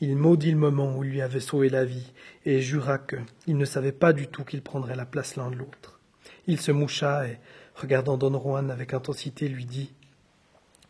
Il 0.00 0.16
maudit 0.16 0.50
le 0.50 0.58
moment 0.58 0.96
où 0.96 1.04
il 1.04 1.10
lui 1.10 1.22
avait 1.22 1.40
sauvé 1.40 1.68
la 1.68 1.84
vie 1.84 2.12
et 2.44 2.60
jura 2.60 2.98
qu'il 2.98 3.56
ne 3.56 3.64
savait 3.64 3.92
pas 3.92 4.12
du 4.12 4.26
tout 4.26 4.44
qu'il 4.44 4.60
prendrait 4.60 4.96
la 4.96 5.06
place 5.06 5.36
l'un 5.36 5.50
de 5.50 5.56
l'autre. 5.56 6.00
Il 6.46 6.60
se 6.60 6.72
moucha 6.72 7.28
et, 7.28 7.38
regardant 7.74 8.16
Don 8.16 8.38
Juan 8.38 8.70
avec 8.70 8.94
intensité, 8.94 9.48
lui 9.48 9.64
dit 9.64 9.94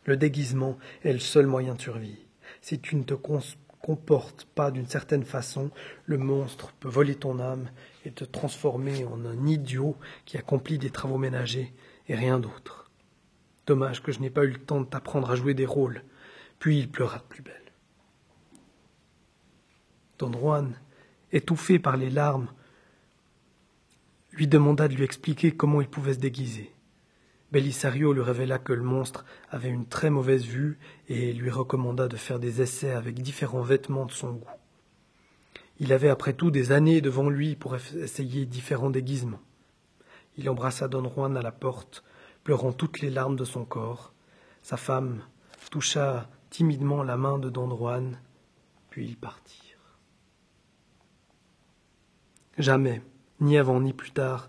Le 0.05 0.16
déguisement 0.16 0.78
est 1.05 1.12
le 1.12 1.18
seul 1.18 1.46
moyen 1.46 1.74
de 1.74 1.81
survie. 1.81 2.24
Si 2.62 2.81
tu 2.81 2.96
ne 2.96 3.02
te 3.02 3.14
comportes 3.83 4.47
pas 4.55 4.71
d'une 4.71 4.87
certaine 4.87 5.25
façon, 5.25 5.71
le 6.07 6.16
monstre 6.16 6.73
peut 6.79 6.88
voler 6.88 7.16
ton 7.16 7.40
âme 7.40 7.68
et 8.05 8.12
te 8.12 8.25
transformer 8.25 9.05
en 9.05 9.25
un 9.25 9.47
idiot 9.47 9.97
qui 10.25 10.38
accomplit 10.38 10.79
des 10.79 10.90
travaux 10.90 11.18
ménagers 11.18 11.75
et 12.09 12.14
rien 12.14 12.38
d'autre. 12.38 12.90
Dommage 13.66 14.03
que 14.03 14.12
je 14.12 14.21
n'ai 14.21 14.31
pas 14.31 14.45
eu 14.45 14.53
le 14.53 14.59
temps 14.59 14.81
de 14.81 14.87
t'apprendre 14.87 15.31
à 15.31 15.37
jouer 15.37 15.55
des 15.55 15.66
rôles. 15.66 16.03
Puis 16.59 16.79
il 16.79 16.90
pleura 16.90 17.18
de 17.18 17.25
plus 17.25 17.42
belle. 17.42 17.55
Don 20.18 20.33
Juan, 20.33 20.75
étouffé 21.33 21.79
par 21.79 21.97
les 21.97 22.11
larmes, 22.11 22.49
lui 24.33 24.47
demanda 24.47 24.88
de 24.88 24.95
lui 24.95 25.05
expliquer 25.05 25.53
comment 25.53 25.81
il 25.81 25.88
pouvait 25.88 26.14
se 26.14 26.18
déguiser. 26.18 26.73
Belisario 27.52 28.14
lui 28.14 28.22
révéla 28.22 28.58
que 28.58 28.72
le 28.72 28.82
monstre 28.82 29.26
avait 29.50 29.68
une 29.68 29.86
très 29.86 30.08
mauvaise 30.08 30.46
vue 30.46 30.78
et 31.08 31.34
lui 31.34 31.50
recommanda 31.50 32.08
de 32.08 32.16
faire 32.16 32.38
des 32.38 32.62
essais 32.62 32.92
avec 32.92 33.20
différents 33.20 33.60
vêtements 33.60 34.06
de 34.06 34.10
son 34.10 34.32
goût. 34.32 34.48
Il 35.78 35.92
avait 35.92 36.08
après 36.08 36.32
tout 36.32 36.50
des 36.50 36.72
années 36.72 37.02
devant 37.02 37.28
lui 37.28 37.54
pour 37.54 37.76
essayer 37.76 38.46
différents 38.46 38.88
déguisements. 38.88 39.40
Il 40.38 40.48
embrassa 40.48 40.88
Don 40.88 41.10
Juan 41.10 41.36
à 41.36 41.42
la 41.42 41.52
porte 41.52 42.02
pleurant 42.42 42.72
toutes 42.72 43.00
les 43.00 43.10
larmes 43.10 43.36
de 43.36 43.44
son 43.44 43.66
corps. 43.66 44.14
Sa 44.62 44.78
femme 44.78 45.22
toucha 45.70 46.30
timidement 46.48 47.02
la 47.02 47.18
main 47.18 47.38
de 47.38 47.50
Don 47.50 47.76
Juan, 47.76 48.18
puis 48.88 49.06
ils 49.06 49.16
partirent. 49.16 49.98
Jamais, 52.56 53.02
ni 53.40 53.58
avant 53.58 53.80
ni 53.80 53.92
plus 53.92 54.12
tard, 54.12 54.48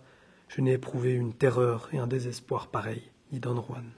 je 0.55 0.61
n'ai 0.61 0.73
éprouvé 0.73 1.13
une 1.13 1.33
terreur 1.33 1.89
et 1.93 1.97
un 1.97 2.05
désespoir 2.05 2.67
pareils, 2.67 3.09
dit 3.31 3.39
Don 3.39 3.59
Juan. 3.59 3.89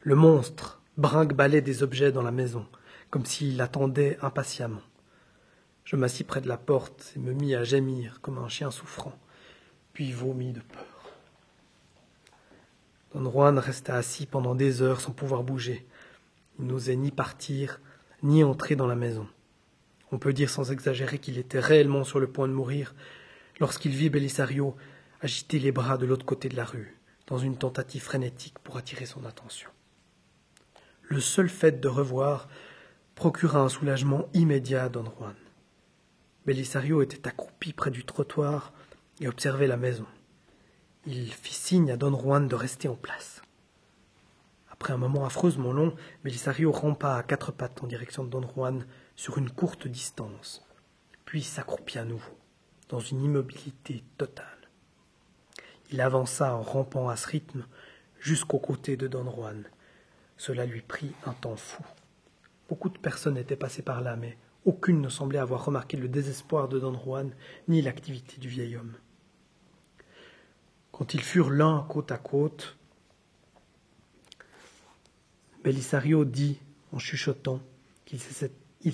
Le 0.00 0.14
monstre 0.14 0.80
brinque-ballait 0.96 1.60
des 1.60 1.82
objets 1.82 2.12
dans 2.12 2.22
la 2.22 2.30
maison, 2.30 2.64
comme 3.10 3.26
s'il 3.26 3.60
attendait 3.60 4.16
impatiemment. 4.22 4.82
Je 5.84 5.96
m'assis 5.96 6.22
près 6.22 6.40
de 6.40 6.46
la 6.46 6.56
porte 6.56 7.12
et 7.16 7.18
me 7.18 7.32
mis 7.32 7.56
à 7.56 7.64
gémir 7.64 8.20
comme 8.20 8.38
un 8.38 8.48
chien 8.48 8.70
souffrant, 8.70 9.18
puis 9.92 10.12
vomis 10.12 10.52
de 10.52 10.60
peur. 10.60 10.84
Don 13.12 13.28
Juan 13.28 13.58
resta 13.58 13.96
assis 13.96 14.26
pendant 14.26 14.54
des 14.54 14.82
heures 14.82 15.00
sans 15.00 15.12
pouvoir 15.12 15.42
bouger. 15.42 15.84
Il 16.60 16.66
n'osait 16.66 16.96
ni 16.96 17.10
partir, 17.10 17.80
ni 18.22 18.44
entrer 18.44 18.76
dans 18.76 18.86
la 18.86 18.94
maison. 18.94 19.26
On 20.12 20.18
peut 20.18 20.32
dire 20.32 20.50
sans 20.50 20.70
exagérer 20.70 21.18
qu'il 21.18 21.38
était 21.38 21.58
réellement 21.58 22.04
sur 22.04 22.20
le 22.20 22.28
point 22.28 22.46
de 22.46 22.52
mourir 22.52 22.94
lorsqu'il 23.58 23.90
vit 23.90 24.10
Belisario 24.10 24.76
agiter 25.26 25.58
les 25.58 25.72
bras 25.72 25.98
de 25.98 26.06
l'autre 26.06 26.24
côté 26.24 26.48
de 26.48 26.54
la 26.54 26.64
rue, 26.64 26.96
dans 27.26 27.36
une 27.36 27.58
tentative 27.58 28.02
frénétique 28.02 28.60
pour 28.60 28.76
attirer 28.76 29.06
son 29.06 29.24
attention. 29.24 29.68
Le 31.02 31.18
seul 31.18 31.48
fait 31.48 31.80
de 31.80 31.88
revoir 31.88 32.48
procura 33.16 33.58
un 33.58 33.68
soulagement 33.68 34.28
immédiat 34.34 34.84
à 34.84 34.88
Don 34.88 35.02
Juan. 35.18 35.34
Belisario 36.46 37.02
était 37.02 37.26
accroupi 37.26 37.72
près 37.72 37.90
du 37.90 38.04
trottoir 38.04 38.72
et 39.20 39.26
observait 39.26 39.66
la 39.66 39.76
maison. 39.76 40.06
Il 41.06 41.32
fit 41.32 41.54
signe 41.54 41.90
à 41.90 41.96
Don 41.96 42.16
Juan 42.16 42.46
de 42.46 42.54
rester 42.54 42.86
en 42.86 42.94
place. 42.94 43.42
Après 44.70 44.92
un 44.92 44.96
moment 44.96 45.24
affreusement 45.24 45.72
long, 45.72 45.96
Belisario 46.22 46.70
rampa 46.70 47.16
à 47.16 47.24
quatre 47.24 47.50
pattes 47.50 47.82
en 47.82 47.88
direction 47.88 48.22
de 48.22 48.30
Don 48.30 48.48
Juan 48.54 48.86
sur 49.16 49.38
une 49.38 49.50
courte 49.50 49.88
distance, 49.88 50.64
puis 51.24 51.42
s'accroupit 51.42 51.98
à 51.98 52.04
nouveau, 52.04 52.38
dans 52.88 53.00
une 53.00 53.24
immobilité 53.24 54.04
totale. 54.18 54.56
Il 55.92 56.00
avança 56.00 56.54
en 56.54 56.62
rampant 56.62 57.08
à 57.08 57.16
ce 57.16 57.28
rythme 57.28 57.64
jusqu'aux 58.18 58.58
côtés 58.58 58.96
de 58.96 59.06
Don 59.06 59.30
Juan. 59.30 59.64
Cela 60.36 60.66
lui 60.66 60.82
prit 60.82 61.12
un 61.24 61.32
temps 61.32 61.56
fou. 61.56 61.82
Beaucoup 62.68 62.88
de 62.88 62.98
personnes 62.98 63.38
étaient 63.38 63.56
passées 63.56 63.82
par 63.82 64.00
là, 64.00 64.16
mais 64.16 64.36
aucune 64.64 65.00
ne 65.00 65.08
semblait 65.08 65.38
avoir 65.38 65.64
remarqué 65.64 65.96
le 65.96 66.08
désespoir 66.08 66.68
de 66.68 66.80
Don 66.80 66.98
Juan 66.98 67.32
ni 67.68 67.82
l'activité 67.82 68.38
du 68.38 68.48
vieil 68.48 68.76
homme. 68.76 68.94
Quand 70.90 71.14
ils 71.14 71.22
furent 71.22 71.50
l'un 71.50 71.86
côte 71.88 72.10
à 72.10 72.18
côte, 72.18 72.76
Belisario 75.62 76.24
dit 76.24 76.58
en 76.92 76.98
chuchotant 76.98 77.60
qu'il 78.04 78.20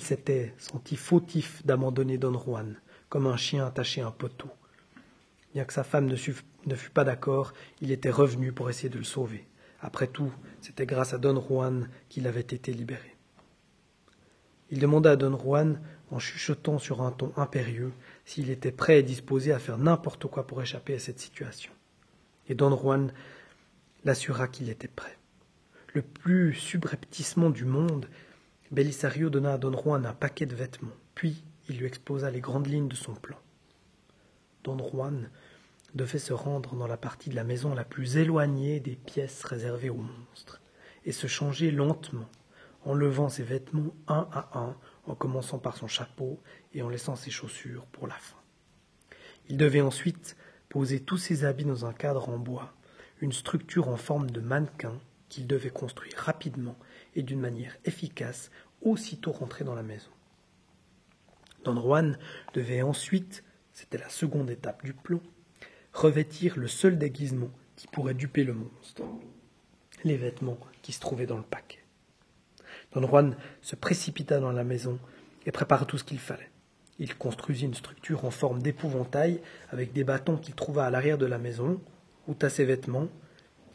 s'était 0.01 0.53
senti 0.57 0.95
fautif 0.95 1.65
d'abandonner 1.65 2.17
Don 2.17 2.37
Juan, 2.37 2.75
comme 3.09 3.25
un 3.25 3.37
chien 3.37 3.65
attaché 3.65 4.01
à 4.01 4.07
un 4.07 4.11
poteau. 4.11 4.49
Bien 5.53 5.65
que 5.65 5.73
sa 5.73 5.83
femme 5.83 6.05
ne, 6.05 6.15
ne 6.67 6.75
fût 6.75 6.89
pas 6.89 7.03
d'accord, 7.03 7.53
il 7.81 7.91
était 7.91 8.09
revenu 8.09 8.51
pour 8.51 8.69
essayer 8.69 8.89
de 8.89 8.97
le 8.97 9.03
sauver. 9.03 9.47
Après 9.81 10.07
tout, 10.07 10.33
c'était 10.61 10.85
grâce 10.85 11.13
à 11.13 11.17
Don 11.17 11.41
Juan 11.41 11.89
qu'il 12.09 12.27
avait 12.27 12.39
été 12.41 12.71
libéré. 12.71 13.15
Il 14.69 14.79
demanda 14.79 15.11
à 15.11 15.15
Don 15.15 15.37
Juan, 15.37 15.81
en 16.09 16.19
chuchotant 16.19 16.79
sur 16.79 17.01
un 17.01 17.11
ton 17.11 17.33
impérieux, 17.35 17.91
s'il 18.25 18.49
était 18.49 18.71
prêt 18.71 18.99
et 18.99 19.03
disposé 19.03 19.51
à 19.51 19.59
faire 19.59 19.77
n'importe 19.77 20.27
quoi 20.27 20.47
pour 20.47 20.61
échapper 20.61 20.95
à 20.95 20.99
cette 20.99 21.19
situation. 21.19 21.71
Et 22.47 22.55
Don 22.55 22.75
Juan 22.77 23.11
l'assura 24.05 24.47
qu'il 24.47 24.69
était 24.69 24.87
prêt. 24.87 25.17
Le 25.93 26.01
plus 26.01 26.53
subrepticement 26.53 27.49
du 27.49 27.65
monde, 27.65 28.07
Belisario 28.71 29.29
donna 29.29 29.53
à 29.53 29.57
Don 29.57 29.77
Juan 29.77 30.05
un 30.05 30.13
paquet 30.13 30.45
de 30.45 30.55
vêtements, 30.55 30.95
puis 31.13 31.43
il 31.69 31.77
lui 31.77 31.85
exposa 31.85 32.31
les 32.31 32.41
grandes 32.41 32.67
lignes 32.67 32.87
de 32.87 32.95
son 32.95 33.13
plan. 33.13 33.37
Don 34.63 34.77
Juan 34.77 35.29
devait 35.95 36.19
se 36.19 36.33
rendre 36.33 36.75
dans 36.75 36.87
la 36.87 36.97
partie 36.97 37.29
de 37.29 37.35
la 37.35 37.43
maison 37.43 37.73
la 37.73 37.83
plus 37.83 38.17
éloignée 38.17 38.79
des 38.79 38.95
pièces 38.95 39.43
réservées 39.43 39.89
aux 39.89 39.95
monstres, 39.95 40.61
et 41.05 41.11
se 41.11 41.27
changer 41.27 41.71
lentement, 41.71 42.29
en 42.85 42.93
levant 42.93 43.29
ses 43.29 43.43
vêtements 43.43 43.93
un 44.07 44.27
à 44.31 44.59
un, 44.59 44.75
en 45.05 45.15
commençant 45.15 45.59
par 45.59 45.77
son 45.77 45.87
chapeau 45.87 46.39
et 46.73 46.81
en 46.81 46.89
laissant 46.89 47.15
ses 47.15 47.31
chaussures 47.31 47.85
pour 47.87 48.07
la 48.07 48.15
fin. 48.15 48.37
Il 49.49 49.57
devait 49.57 49.81
ensuite 49.81 50.37
poser 50.69 51.01
tous 51.01 51.17
ses 51.17 51.45
habits 51.45 51.65
dans 51.65 51.85
un 51.85 51.93
cadre 51.93 52.29
en 52.29 52.37
bois, 52.37 52.73
une 53.21 53.33
structure 53.33 53.89
en 53.89 53.97
forme 53.97 54.31
de 54.31 54.41
mannequin 54.41 54.99
qu'il 55.29 55.47
devait 55.47 55.69
construire 55.69 56.17
rapidement 56.17 56.75
et 57.15 57.23
d'une 57.23 57.39
manière 57.39 57.77
efficace 57.85 58.51
aussitôt 58.81 59.31
rentré 59.31 59.63
dans 59.63 59.75
la 59.75 59.83
maison. 59.83 60.09
Don 61.63 61.79
Juan 61.79 62.17
devait 62.53 62.81
ensuite, 62.81 63.43
c'était 63.71 63.97
la 63.97 64.09
seconde 64.09 64.49
étape 64.49 64.83
du 64.83 64.93
plan, 64.93 65.21
revêtir 65.93 66.57
le 66.57 66.67
seul 66.67 66.97
déguisement 66.97 67.51
qui 67.75 67.87
pourrait 67.87 68.13
duper 68.13 68.43
le 68.43 68.53
monstre, 68.53 69.03
les 70.03 70.17
vêtements 70.17 70.57
qui 70.81 70.91
se 70.91 70.99
trouvaient 70.99 71.25
dans 71.25 71.37
le 71.37 71.43
paquet. 71.43 71.83
Don 72.93 73.07
Juan 73.07 73.35
se 73.61 73.75
précipita 73.75 74.39
dans 74.39 74.51
la 74.51 74.63
maison 74.63 74.99
et 75.45 75.51
prépara 75.51 75.85
tout 75.85 75.97
ce 75.97 76.03
qu'il 76.03 76.19
fallait. 76.19 76.49
Il 76.99 77.15
construisit 77.15 77.65
une 77.65 77.73
structure 77.73 78.25
en 78.25 78.31
forme 78.31 78.61
d'épouvantail 78.61 79.41
avec 79.71 79.93
des 79.93 80.03
bâtons 80.03 80.37
qu'il 80.37 80.53
trouva 80.53 80.85
à 80.85 80.89
l'arrière 80.89 81.17
de 81.17 81.25
la 81.25 81.39
maison, 81.39 81.81
ôta 82.27 82.49
ses 82.49 82.65
vêtements 82.65 83.07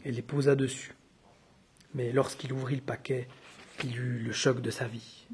et 0.05 0.11
les 0.11 0.21
posa 0.21 0.55
dessus. 0.55 0.93
Mais 1.93 2.11
lorsqu'il 2.11 2.53
ouvrit 2.53 2.75
le 2.75 2.81
paquet, 2.81 3.27
il 3.83 3.97
eut 3.97 4.19
le 4.19 4.31
choc 4.31 4.61
de 4.61 4.71
sa 4.71 4.87
vie. 4.87 5.27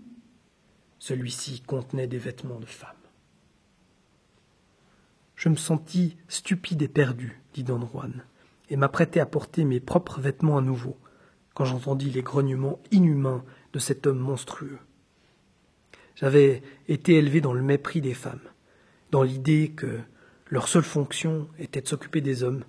Celui-ci 0.99 1.61
contenait 1.61 2.07
des 2.07 2.17
vêtements 2.17 2.59
de 2.59 2.65
femme. 2.65 2.95
Je 5.35 5.49
me 5.49 5.55
sentis 5.55 6.17
stupide 6.27 6.81
et 6.81 6.87
perdu, 6.87 7.41
dit 7.53 7.63
Don 7.63 7.85
Juan, 7.85 8.23
et 8.69 8.77
m'apprêtai 8.77 9.19
à 9.19 9.25
porter 9.25 9.65
mes 9.65 9.79
propres 9.79 10.21
vêtements 10.21 10.57
à 10.57 10.61
nouveau, 10.61 10.97
quand 11.53 11.65
j'entendis 11.65 12.09
les 12.09 12.21
grognements 12.21 12.79
inhumains 12.91 13.43
de 13.73 13.79
cet 13.79 14.07
homme 14.07 14.19
monstrueux. 14.19 14.79
J'avais 16.15 16.63
été 16.87 17.15
élevé 17.15 17.41
dans 17.41 17.53
le 17.53 17.61
mépris 17.61 18.01
des 18.01 18.13
femmes, 18.13 18.47
dans 19.11 19.23
l'idée 19.23 19.71
que 19.75 19.99
leur 20.49 20.67
seule 20.67 20.83
fonction 20.83 21.49
était 21.59 21.81
de 21.81 21.87
s'occuper 21.87 22.21
des 22.21 22.43
hommes. 22.43 22.63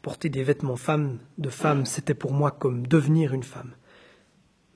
Porter 0.00 0.30
des 0.30 0.42
vêtements 0.42 0.76
femmes 0.76 1.18
de 1.38 1.50
femmes, 1.50 1.84
c'était 1.84 2.14
pour 2.14 2.32
moi 2.32 2.50
comme 2.50 2.86
devenir 2.86 3.34
une 3.34 3.42
femme. 3.42 3.74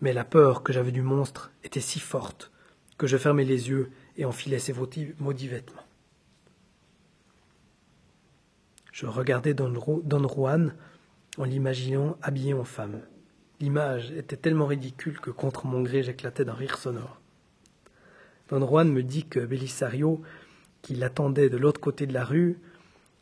Mais 0.00 0.12
la 0.12 0.24
peur 0.24 0.62
que 0.62 0.72
j'avais 0.72 0.92
du 0.92 1.02
monstre 1.02 1.50
était 1.64 1.80
si 1.80 2.00
forte 2.00 2.52
que 2.98 3.06
je 3.06 3.16
fermai 3.16 3.44
les 3.44 3.68
yeux 3.68 3.90
et 4.16 4.24
enfilai 4.24 4.58
ces 4.58 4.74
maudits 5.18 5.48
vêtements. 5.48 5.85
Je 8.96 9.04
regardais 9.04 9.52
Don, 9.52 9.74
Juan 10.26 10.72
en 11.36 11.44
l'imaginant 11.44 12.16
habillé 12.22 12.54
en 12.54 12.64
femme. 12.64 13.02
L'image 13.60 14.10
était 14.12 14.38
tellement 14.38 14.64
ridicule 14.64 15.20
que 15.20 15.28
contre 15.28 15.66
mon 15.66 15.82
gré 15.82 16.02
j'éclatais 16.02 16.46
d'un 16.46 16.54
rire 16.54 16.78
sonore. 16.78 17.20
Don 18.48 18.66
Juan 18.66 18.90
me 18.90 19.02
dit 19.02 19.26
que 19.26 19.40
Belisario, 19.40 20.22
qui 20.80 20.94
l'attendait 20.94 21.50
de 21.50 21.58
l'autre 21.58 21.78
côté 21.78 22.06
de 22.06 22.14
la 22.14 22.24
rue, 22.24 22.58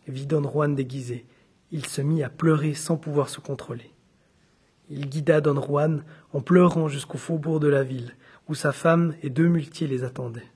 vit 0.07 0.27
Don 0.27 0.49
Juan 0.49 0.77
déguisé. 0.77 1.27
Il 1.73 1.87
se 1.87 2.03
mit 2.03 2.23
à 2.23 2.31
pleurer 2.31 2.75
sans 2.75 2.97
pouvoir 2.97 3.29
se 3.29 3.41
contrôler. 3.41 3.91
Il 4.91 5.09
guida 5.09 5.41
Don 5.41 5.61
Juan 5.61 6.05
en 6.33 6.41
pleurant 6.41 6.87
jusqu'au 6.87 7.19
faubourg 7.19 7.59
de 7.59 7.67
la 7.67 7.83
ville, 7.83 8.15
où 8.49 8.55
sa 8.55 8.71
femme 8.71 9.17
et 9.25 9.29
deux 9.29 9.49
muletiers 9.49 9.89
les 9.89 10.05
attendaient. 10.05 10.54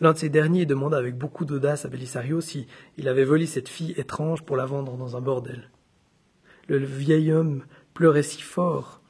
L'un 0.00 0.12
de 0.12 0.18
ces 0.18 0.28
derniers 0.28 0.66
demanda 0.66 0.98
avec 0.98 1.16
beaucoup 1.16 1.46
d'audace 1.46 1.86
à 1.86 1.88
Belisario 1.88 2.42
si 2.42 2.66
il 2.98 3.08
avait 3.08 3.24
volé 3.24 3.46
cette 3.46 3.68
fille 3.68 3.94
étrange 3.96 4.42
pour 4.42 4.56
la 4.56 4.66
vendre 4.66 4.96
dans 4.96 5.16
un 5.16 5.22
bordel. 5.22 5.70
Le 6.68 6.78
vieil 6.78 7.32
homme 7.32 7.64
pleurait 7.94 8.22
si 8.22 8.42
fort 8.42 9.00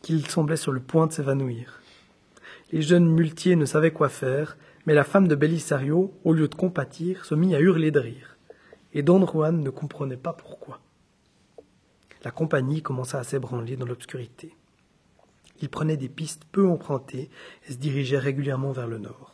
qu'il 0.00 0.26
semblait 0.26 0.56
sur 0.56 0.72
le 0.72 0.80
point 0.80 1.06
de 1.06 1.12
s'évanouir. 1.12 1.82
Les 2.72 2.80
jeunes 2.80 3.10
muletiers 3.10 3.56
ne 3.56 3.66
savaient 3.66 3.90
quoi 3.90 4.08
faire, 4.08 4.56
mais 4.86 4.94
la 4.94 5.04
femme 5.04 5.28
de 5.28 5.34
Belisario, 5.34 6.14
au 6.24 6.32
lieu 6.32 6.48
de 6.48 6.54
compatir, 6.54 7.26
se 7.26 7.34
mit 7.34 7.54
à 7.54 7.60
hurler 7.60 7.90
de 7.90 8.00
rire. 8.00 8.38
Et 8.94 9.02
Don 9.02 9.26
Juan 9.26 9.60
ne 9.60 9.70
comprenait 9.70 10.16
pas 10.16 10.32
pourquoi. 10.32 10.80
La 12.24 12.30
compagnie 12.30 12.80
commença 12.80 13.18
à 13.18 13.24
s'ébranler 13.24 13.76
dans 13.76 13.86
l'obscurité. 13.86 14.54
Il 15.60 15.68
prenait 15.68 15.98
des 15.98 16.08
pistes 16.08 16.44
peu 16.50 16.66
empruntées 16.66 17.28
et 17.68 17.72
se 17.72 17.78
dirigeait 17.78 18.18
régulièrement 18.18 18.72
vers 18.72 18.86
le 18.86 18.98
nord. 18.98 19.29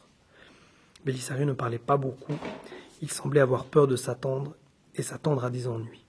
Belisario 1.07 1.45
ne 1.45 1.53
parlait 1.53 1.79
pas 1.79 1.97
beaucoup. 1.97 2.35
Il 3.01 3.13
semblait 3.13 3.39
avoir 3.39 3.67
peur 3.67 3.87
de 3.87 3.95
s'attendre 3.95 4.57
et 4.97 5.03
s'attendre 5.03 5.45
à 5.45 5.51
des 5.51 5.69
ennuis. 5.69 6.05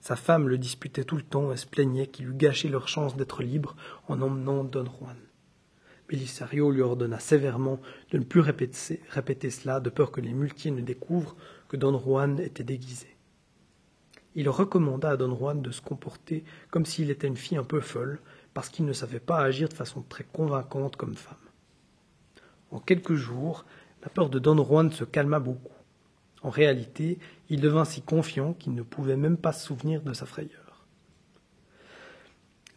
Sa 0.00 0.14
femme 0.14 0.48
le 0.48 0.56
disputait 0.56 1.02
tout 1.02 1.16
le 1.16 1.24
temps 1.24 1.50
et 1.50 1.56
se 1.56 1.66
plaignait 1.66 2.06
qu'il 2.06 2.28
eût 2.28 2.34
gâché 2.34 2.68
leur 2.68 2.86
chance 2.86 3.16
d'être 3.16 3.42
libre 3.42 3.74
en 4.06 4.22
emmenant 4.22 4.62
Don 4.62 4.84
Juan. 4.84 5.16
Belisario 6.08 6.70
lui 6.70 6.80
ordonna 6.80 7.18
sévèrement 7.18 7.80
de 8.12 8.18
ne 8.18 8.22
plus 8.22 8.38
répéter, 8.38 9.00
répéter 9.08 9.50
cela 9.50 9.80
de 9.80 9.90
peur 9.90 10.12
que 10.12 10.20
les 10.20 10.32
muletiers 10.32 10.70
ne 10.70 10.80
découvrent 10.80 11.34
que 11.66 11.76
Don 11.76 11.98
Juan 11.98 12.38
était 12.38 12.62
déguisé. 12.62 13.16
Il 14.36 14.48
recommanda 14.48 15.10
à 15.10 15.16
Don 15.16 15.36
Juan 15.36 15.60
de 15.60 15.72
se 15.72 15.82
comporter 15.82 16.44
comme 16.70 16.86
s'il 16.86 17.10
était 17.10 17.26
une 17.26 17.36
fille 17.36 17.58
un 17.58 17.64
peu 17.64 17.80
folle, 17.80 18.20
parce 18.54 18.68
qu'il 18.68 18.84
ne 18.84 18.92
savait 18.92 19.18
pas 19.18 19.38
agir 19.38 19.68
de 19.68 19.74
façon 19.74 20.02
très 20.02 20.22
convaincante 20.22 20.94
comme 20.94 21.16
femme. 21.16 21.34
En 22.70 22.78
quelques 22.78 23.14
jours, 23.14 23.64
la 24.06 24.10
peur 24.10 24.30
de 24.30 24.38
Don 24.38 24.62
Juan 24.62 24.92
se 24.92 25.02
calma 25.02 25.40
beaucoup. 25.40 25.74
En 26.40 26.48
réalité, 26.48 27.18
il 27.50 27.60
devint 27.60 27.84
si 27.84 28.02
confiant 28.02 28.52
qu'il 28.52 28.72
ne 28.72 28.84
pouvait 28.84 29.16
même 29.16 29.36
pas 29.36 29.50
se 29.50 29.66
souvenir 29.66 30.00
de 30.00 30.12
sa 30.12 30.26
frayeur. 30.26 30.86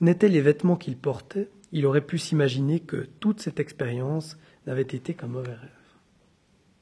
N'étaient 0.01 0.27
les 0.27 0.41
vêtements 0.41 0.75
qu'il 0.75 0.97
portait, 0.97 1.51
il 1.71 1.85
aurait 1.85 2.01
pu 2.01 2.17
s'imaginer 2.17 2.79
que 2.79 3.07
toute 3.19 3.41
cette 3.41 3.59
expérience 3.59 4.39
n'avait 4.65 4.81
été 4.81 5.13
qu'un 5.13 5.27
mauvais 5.27 5.53
rêve. 5.53 5.69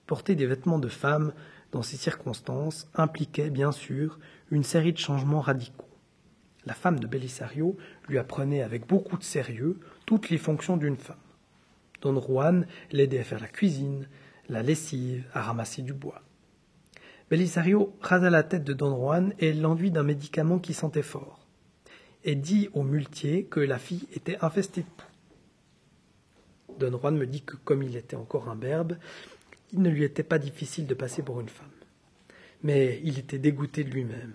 Porter 0.06 0.34
des 0.34 0.46
vêtements 0.46 0.80
de 0.80 0.88
femme 0.88 1.34
dans 1.74 1.84
ces 1.84 1.98
circonstances 1.98 2.90
impliquait 2.96 3.50
bien 3.50 3.74
sûr 3.74 4.18
une 4.50 4.64
série 4.64 4.94
de 4.94 4.98
changements 4.98 5.42
radicaux. 5.42 5.90
La 6.66 6.74
femme 6.74 7.02
de 7.02 7.08
Belisario 7.08 7.76
lui 8.08 8.18
apprenait 8.18 8.62
avec 8.62 8.88
beaucoup 8.88 9.18
de 9.18 9.26
sérieux 9.26 9.78
toutes 10.06 10.30
les 10.30 10.38
fonctions 10.38 10.78
d'une 10.78 10.96
femme. 10.96 11.18
Don 12.02 12.22
Juan 12.22 12.66
l'aidait 12.94 13.20
à 13.20 13.24
faire 13.26 13.42
la 13.42 13.48
cuisine, 13.48 14.08
la 14.50 14.64
lessive, 14.64 15.26
à 15.34 15.42
ramasser 15.42 15.82
du 15.82 15.94
bois. 15.94 16.22
Belisario 17.30 17.94
rasa 18.02 18.30
la 18.30 18.44
tête 18.44 18.64
de 18.64 18.74
Don 18.74 18.96
Juan 18.96 19.34
et 19.40 19.54
l'enduit 19.54 19.92
d'un 19.92 20.04
médicament 20.04 20.60
qui 20.60 20.74
sentait 20.74 21.02
fort, 21.02 21.46
et 22.24 22.36
dit 22.36 22.70
au 22.74 22.84
muletier 22.84 23.46
que 23.46 23.60
la 23.60 23.78
fille 23.78 24.08
était 24.14 24.38
infestée 24.42 24.82
de 24.82 24.88
poux. 24.88 26.78
Don 26.80 26.98
Juan 26.98 27.18
me 27.18 27.28
dit 27.28 27.42
que 27.42 27.58
comme 27.58 27.84
il 27.84 27.98
était 27.98 28.16
encore 28.16 28.48
un 28.50 28.56
berbe, 28.56 28.98
il 29.74 29.82
ne 29.82 29.90
lui 29.90 30.04
était 30.04 30.24
pas 30.24 30.40
difficile 30.40 30.88
de 30.88 30.94
passer 30.94 31.22
pour 31.22 31.42
une 31.42 31.50
femme. 31.50 31.68
Mais 32.64 33.02
il 33.04 33.20
était 33.20 33.40
dégoûté 33.40 33.84
de 33.84 33.90
lui-même, 33.90 34.34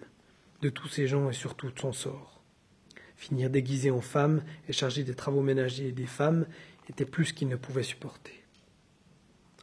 de 0.60 0.68
tous 0.68 0.88
ces 0.88 1.06
gens 1.06 1.30
et 1.30 1.34
surtout 1.34 1.70
de 1.70 1.78
son 1.78 1.92
sort. 1.92 2.42
Finir 3.16 3.48
déguisé 3.48 3.90
en 3.90 4.00
femme 4.00 4.42
et 4.68 4.72
chargé 4.72 5.04
des 5.04 5.14
travaux 5.14 5.42
ménagers 5.42 5.92
des 5.92 6.06
femmes 6.06 6.46
était 6.90 7.06
plus 7.06 7.32
qu'il 7.32 7.48
ne 7.48 7.56
pouvait 7.56 7.82
supporter. 7.82 8.41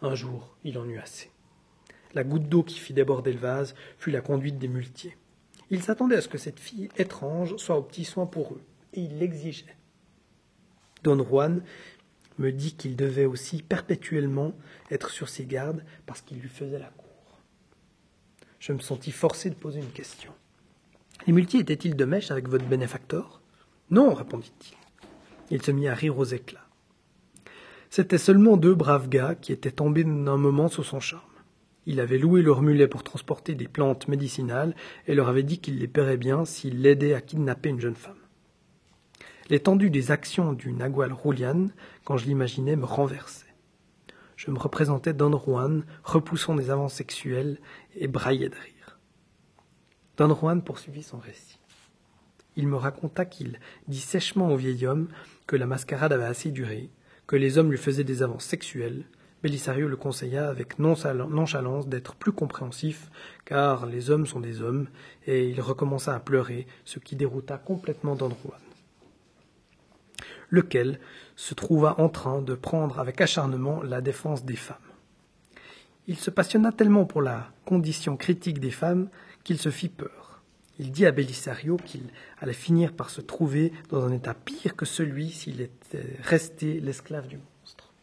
Un 0.01 0.15
jour, 0.15 0.55
il 0.63 0.77
en 0.77 0.87
eut 0.87 0.99
assez. 0.99 1.29
La 2.13 2.23
goutte 2.23 2.47
d'eau 2.47 2.63
qui 2.63 2.79
fit 2.79 2.93
déborder 2.93 3.33
le 3.33 3.39
vase 3.39 3.75
fut 3.97 4.11
la 4.11 4.21
conduite 4.21 4.57
des 4.57 4.67
muletiers. 4.67 5.17
Ils 5.69 5.83
s'attendaient 5.83 6.15
à 6.15 6.21
ce 6.21 6.29
que 6.29 6.37
cette 6.37 6.59
fille 6.59 6.89
étrange 6.97 7.55
soit 7.57 7.77
au 7.77 7.83
petit 7.83 8.05
soin 8.05 8.25
pour 8.25 8.53
eux, 8.53 8.61
et 8.93 9.01
ils 9.01 9.19
l'exigeaient. 9.19 9.75
Don 11.03 11.23
Juan 11.23 11.61
me 12.37 12.51
dit 12.51 12.75
qu'il 12.75 12.95
devait 12.95 13.25
aussi 13.25 13.61
perpétuellement 13.61 14.53
être 14.89 15.09
sur 15.09 15.29
ses 15.29 15.45
gardes 15.45 15.83
parce 16.05 16.21
qu'il 16.21 16.39
lui 16.39 16.49
faisait 16.49 16.79
la 16.79 16.89
cour. 16.89 17.07
Je 18.59 18.73
me 18.73 18.79
sentis 18.79 19.11
forcé 19.11 19.49
de 19.49 19.55
poser 19.55 19.79
une 19.79 19.91
question. 19.91 20.33
Les 21.27 21.33
muletiers 21.33 21.59
étaient-ils 21.59 21.95
de 21.95 22.05
mèche 22.05 22.31
avec 22.31 22.47
votre 22.47 22.65
bénéfacteur? 22.65 23.41
Non, 23.89 24.13
répondit-il. 24.13 24.77
Il 25.51 25.61
se 25.61 25.71
mit 25.71 25.87
à 25.87 25.93
rire 25.93 26.17
aux 26.17 26.25
éclats. 26.25 26.68
C'étaient 27.89 28.19
seulement 28.19 28.55
deux 28.55 28.75
braves 28.75 29.09
gars 29.09 29.33
qui 29.33 29.51
étaient 29.51 29.71
tombés 29.71 30.03
d'un 30.03 30.37
moment 30.37 30.67
sous 30.67 30.83
son 30.83 30.99
charme. 30.99 31.23
Il 31.87 31.99
avait 31.99 32.19
loué 32.19 32.43
leur 32.43 32.61
mulet 32.61 32.87
pour 32.87 33.03
transporter 33.03 33.55
des 33.55 33.67
plantes 33.67 34.07
médicinales 34.07 34.75
et 35.07 35.15
leur 35.15 35.27
avait 35.27 35.43
dit 35.43 35.59
qu'il 35.59 35.79
les 35.79 35.87
paierait 35.87 36.17
bien 36.17 36.45
s'ils 36.45 36.81
l'aidaient 36.83 37.15
à 37.15 37.21
kidnapper 37.21 37.69
une 37.69 37.79
jeune 37.79 37.95
femme. 37.95 38.13
L'étendue 39.49 39.89
des 39.89 40.11
actions 40.11 40.53
du 40.53 40.71
Nagual 40.71 41.11
Roulian, 41.11 41.69
quand 42.05 42.17
je 42.17 42.27
l'imaginais, 42.27 42.75
me 42.75 42.85
renversait. 42.85 43.47
je 44.35 44.51
me 44.51 44.59
représentais 44.59 45.13
Don 45.13 45.35
Juan 45.39 45.83
repoussant 46.03 46.53
des 46.53 46.69
avances 46.69 46.93
sexuelles 46.93 47.59
et 47.95 48.07
braillait 48.07 48.49
de 48.49 48.55
rire. 48.55 48.99
Don 50.17 50.35
Juan 50.35 50.61
poursuivit 50.61 51.01
son 51.01 51.17
récit. 51.17 51.57
Il 52.55 52.67
me 52.67 52.75
raconta 52.75 53.25
qu'il 53.25 53.59
dit 53.87 53.99
sèchement 53.99 54.51
au 54.51 54.57
vieil 54.57 54.85
homme 54.85 55.07
que 55.47 55.55
la 55.55 55.65
mascarade 55.65 56.13
avait 56.13 56.25
assez 56.25 56.51
duré, 56.51 56.91
que 57.29 57.35
les 57.35 57.59
hommes 57.59 57.69
lui 57.69 57.77
faisaient 57.77 58.03
des 58.03 58.23
avances 58.23 58.43
sexuelles. 58.43 59.05
Belisario 59.43 59.87
le 59.87 59.95
conseilla 59.95 60.49
avec 60.49 60.79
nonchalance 60.79 61.87
d'être 61.87 62.15
plus 62.15 62.31
compréhensif, 62.31 63.11
car 63.45 63.85
les 63.85 64.09
hommes 64.09 64.25
sont 64.25 64.39
des 64.39 64.63
hommes, 64.63 64.87
et 65.27 65.47
il 65.47 65.61
recommença 65.61 66.15
à 66.15 66.19
pleurer, 66.19 66.65
ce 66.85 66.97
qui 66.97 67.15
dérouta 67.15 67.59
complètement 67.59 68.15
Don 68.15 68.29
Juan 68.29 68.59
lequel 70.49 70.99
se 71.35 71.53
trouva 71.53 71.99
en 71.99 72.09
train 72.09 72.41
de 72.41 72.55
prendre 72.55 72.99
avec 72.99 73.21
acharnement 73.21 73.83
la 73.83 74.01
défense 74.01 74.43
des 74.43 74.55
femmes. 74.55 74.77
Il 76.07 76.17
se 76.17 76.31
passionna 76.31 76.71
tellement 76.71 77.05
pour 77.05 77.21
la 77.21 77.51
condition 77.65 78.17
critique 78.17 78.59
des 78.59 78.71
femmes 78.71 79.09
qu'il 79.43 79.59
se 79.59 79.69
fit 79.69 79.89
peur. 79.89 80.18
Il 80.79 80.91
dit 80.91 81.05
à 81.05 81.11
Belisario 81.11 81.77
qu'il 81.77 82.03
allait 82.39 82.53
finir 82.53 82.93
par 82.93 83.09
se 83.09 83.21
trouver 83.21 83.73
dans 83.89 84.05
un 84.05 84.13
état 84.13 84.33
pire 84.33 84.75
que 84.75 84.85
celui 84.85 85.29
s'il 85.29 85.61
était 85.61 86.17
resté 86.21 86.79
l'esclave 86.79 87.27
du 87.27 87.37
monstre. 87.37 87.93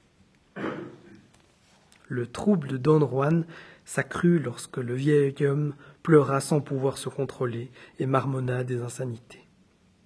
Le 2.09 2.27
trouble 2.27 2.69
de 2.69 2.77
Don 2.77 3.01
Juan 3.01 3.47
s'accrut 3.85 4.39
lorsque 4.39 4.77
le 4.77 4.95
vieil 4.95 5.35
homme 5.47 5.75
pleura 6.03 6.41
sans 6.41 6.61
pouvoir 6.61 6.99
se 6.99 7.09
contrôler 7.09 7.71
et 7.99 8.07
marmonna 8.07 8.63
des 8.63 8.83
insanités. 8.83 9.45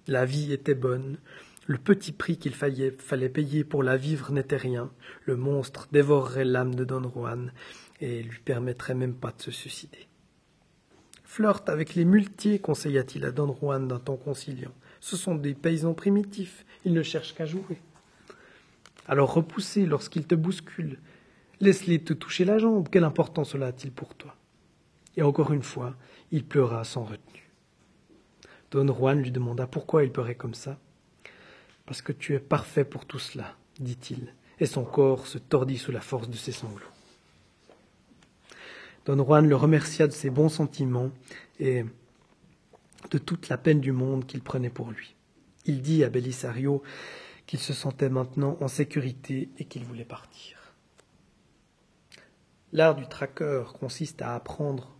La 0.07 0.25
vie 0.25 0.51
était 0.53 0.73
bonne, 0.73 1.17
le 1.67 1.77
petit 1.77 2.11
prix 2.11 2.37
qu'il 2.37 2.55
fallait, 2.55 3.29
payer 3.29 3.63
pour 3.63 3.83
la 3.83 3.95
vivre 3.97 4.31
n'était 4.31 4.57
rien. 4.57 4.91
Le 5.25 5.35
monstre 5.35 5.87
dévorerait 5.91 6.45
l'âme 6.45 6.75
de 6.75 6.83
Don 6.83 7.09
Juan 7.09 7.53
et 7.99 8.23
lui 8.23 8.39
permettrait 8.39 8.95
même 8.95 9.13
pas 9.13 9.31
de 9.31 9.41
se 9.41 9.51
suicider. 9.51 10.07
Flirte 11.31 11.69
avec 11.69 11.95
les 11.95 12.03
muletiers, 12.03 12.59
conseilla-t-il 12.59 13.23
à 13.23 13.31
Don 13.31 13.55
Juan 13.55 13.87
d'un 13.87 13.99
ton 13.99 14.17
conciliant. 14.17 14.73
Ce 14.99 15.15
sont 15.15 15.33
des 15.33 15.53
paysans 15.53 15.93
primitifs, 15.93 16.65
ils 16.83 16.91
ne 16.91 17.03
cherchent 17.03 17.33
qu'à 17.33 17.45
jouer. 17.45 17.81
Alors 19.07 19.33
repoussez 19.33 19.85
lorsqu'ils 19.85 20.27
te 20.27 20.35
bousculent. 20.35 20.99
Laisse-les 21.61 22.03
te 22.03 22.11
toucher 22.11 22.43
la 22.43 22.57
jambe, 22.57 22.89
quelle 22.89 23.05
importance 23.05 23.51
cela 23.51 23.67
a-t-il 23.67 23.93
pour 23.93 24.13
toi? 24.13 24.35
Et 25.15 25.21
encore 25.21 25.53
une 25.53 25.63
fois, 25.63 25.95
il 26.33 26.43
pleura 26.43 26.83
sans 26.83 27.05
retenue. 27.05 27.49
Don 28.71 28.93
Juan 28.93 29.21
lui 29.21 29.31
demanda 29.31 29.67
pourquoi 29.67 30.03
il 30.03 30.11
pleurait 30.11 30.35
comme 30.35 30.53
ça 30.53 30.79
parce 31.85 32.01
que 32.01 32.11
tu 32.11 32.35
es 32.35 32.39
parfait 32.39 32.83
pour 32.83 33.05
tout 33.05 33.19
cela, 33.19 33.55
dit-il, 33.79 34.33
et 34.59 34.65
son 34.65 34.83
corps 34.83 35.27
se 35.27 35.37
tordit 35.37 35.77
sous 35.77 35.93
la 35.93 36.01
force 36.01 36.29
de 36.29 36.35
ses 36.35 36.51
sanglots. 36.51 36.83
Don 39.05 39.23
Juan 39.23 39.47
le 39.47 39.55
remercia 39.55 40.07
de 40.07 40.11
ses 40.11 40.29
bons 40.29 40.49
sentiments 40.49 41.11
et 41.59 41.85
de 43.09 43.17
toute 43.17 43.49
la 43.49 43.57
peine 43.57 43.79
du 43.79 43.91
monde 43.91 44.25
qu'il 44.25 44.41
prenait 44.41 44.69
pour 44.69 44.91
lui. 44.91 45.15
Il 45.65 45.81
dit 45.81 46.03
à 46.03 46.09
Belisario 46.09 46.83
qu'il 47.47 47.59
se 47.59 47.73
sentait 47.73 48.09
maintenant 48.09 48.57
en 48.61 48.67
sécurité 48.67 49.49
et 49.57 49.65
qu'il 49.65 49.83
voulait 49.83 50.05
partir. 50.05 50.57
L'art 52.73 52.95
du 52.95 53.07
traqueur 53.07 53.73
consiste 53.73 54.21
à 54.21 54.35
apprendre 54.35 54.95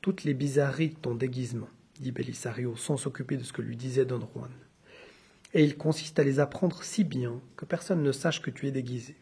toutes 0.00 0.24
les 0.24 0.34
bizarreries 0.34 0.90
de 0.90 0.96
ton 0.96 1.14
déguisement, 1.14 1.68
dit 2.00 2.12
Belisario, 2.12 2.76
sans 2.76 2.96
s'occuper 2.96 3.36
de 3.36 3.42
ce 3.42 3.52
que 3.52 3.62
lui 3.62 3.76
disait 3.76 4.04
Don 4.06 4.20
Juan 4.34 4.50
et 5.56 5.64
il 5.64 5.78
consiste 5.78 6.18
à 6.18 6.22
les 6.22 6.38
apprendre 6.38 6.82
si 6.82 7.02
bien 7.02 7.40
que 7.56 7.64
personne 7.64 8.02
ne 8.02 8.12
sache 8.12 8.42
que 8.42 8.50
tu 8.50 8.66
es 8.66 8.70
déguisé. 8.70 9.16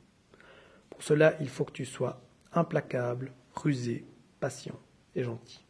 Pour 0.91 1.01
cela, 1.01 1.37
il 1.41 1.49
faut 1.49 1.65
que 1.65 1.71
tu 1.71 1.85
sois 1.85 2.21
implacable, 2.53 3.33
rusé, 3.55 4.05
patient 4.41 4.79
et 5.15 5.23
gentil. 5.23 5.65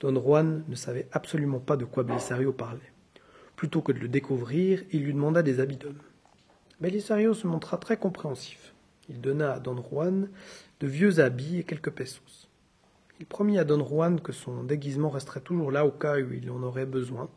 Don 0.00 0.14
Juan 0.20 0.64
ne 0.68 0.74
savait 0.74 1.08
absolument 1.12 1.60
pas 1.60 1.76
de 1.76 1.84
quoi 1.84 2.02
Belisario 2.02 2.52
parlait. 2.52 2.92
Plutôt 3.56 3.82
que 3.82 3.92
de 3.92 4.00
le 4.00 4.08
découvrir, 4.08 4.82
il 4.90 5.04
lui 5.04 5.12
demanda 5.12 5.42
des 5.42 5.60
habits 5.60 5.76
d'homme. 5.76 6.02
Belisario 6.80 7.34
se 7.34 7.46
montra 7.46 7.78
très 7.78 7.96
compréhensif. 7.96 8.74
Il 9.08 9.20
donna 9.20 9.52
à 9.52 9.60
Don 9.60 9.80
Juan 9.80 10.28
de 10.80 10.86
vieux 10.86 11.20
habits 11.20 11.58
et 11.58 11.64
quelques 11.64 11.92
pesos. 11.92 12.48
Il 13.20 13.26
promit 13.26 13.58
à 13.60 13.64
Don 13.64 13.86
Juan 13.86 14.20
que 14.20 14.32
son 14.32 14.64
déguisement 14.64 15.08
resterait 15.08 15.40
toujours 15.40 15.70
là 15.70 15.86
au 15.86 15.92
cas 15.92 16.18
où 16.18 16.32
il 16.32 16.50
en 16.50 16.62
aurait 16.64 16.86
besoin, 16.86 17.30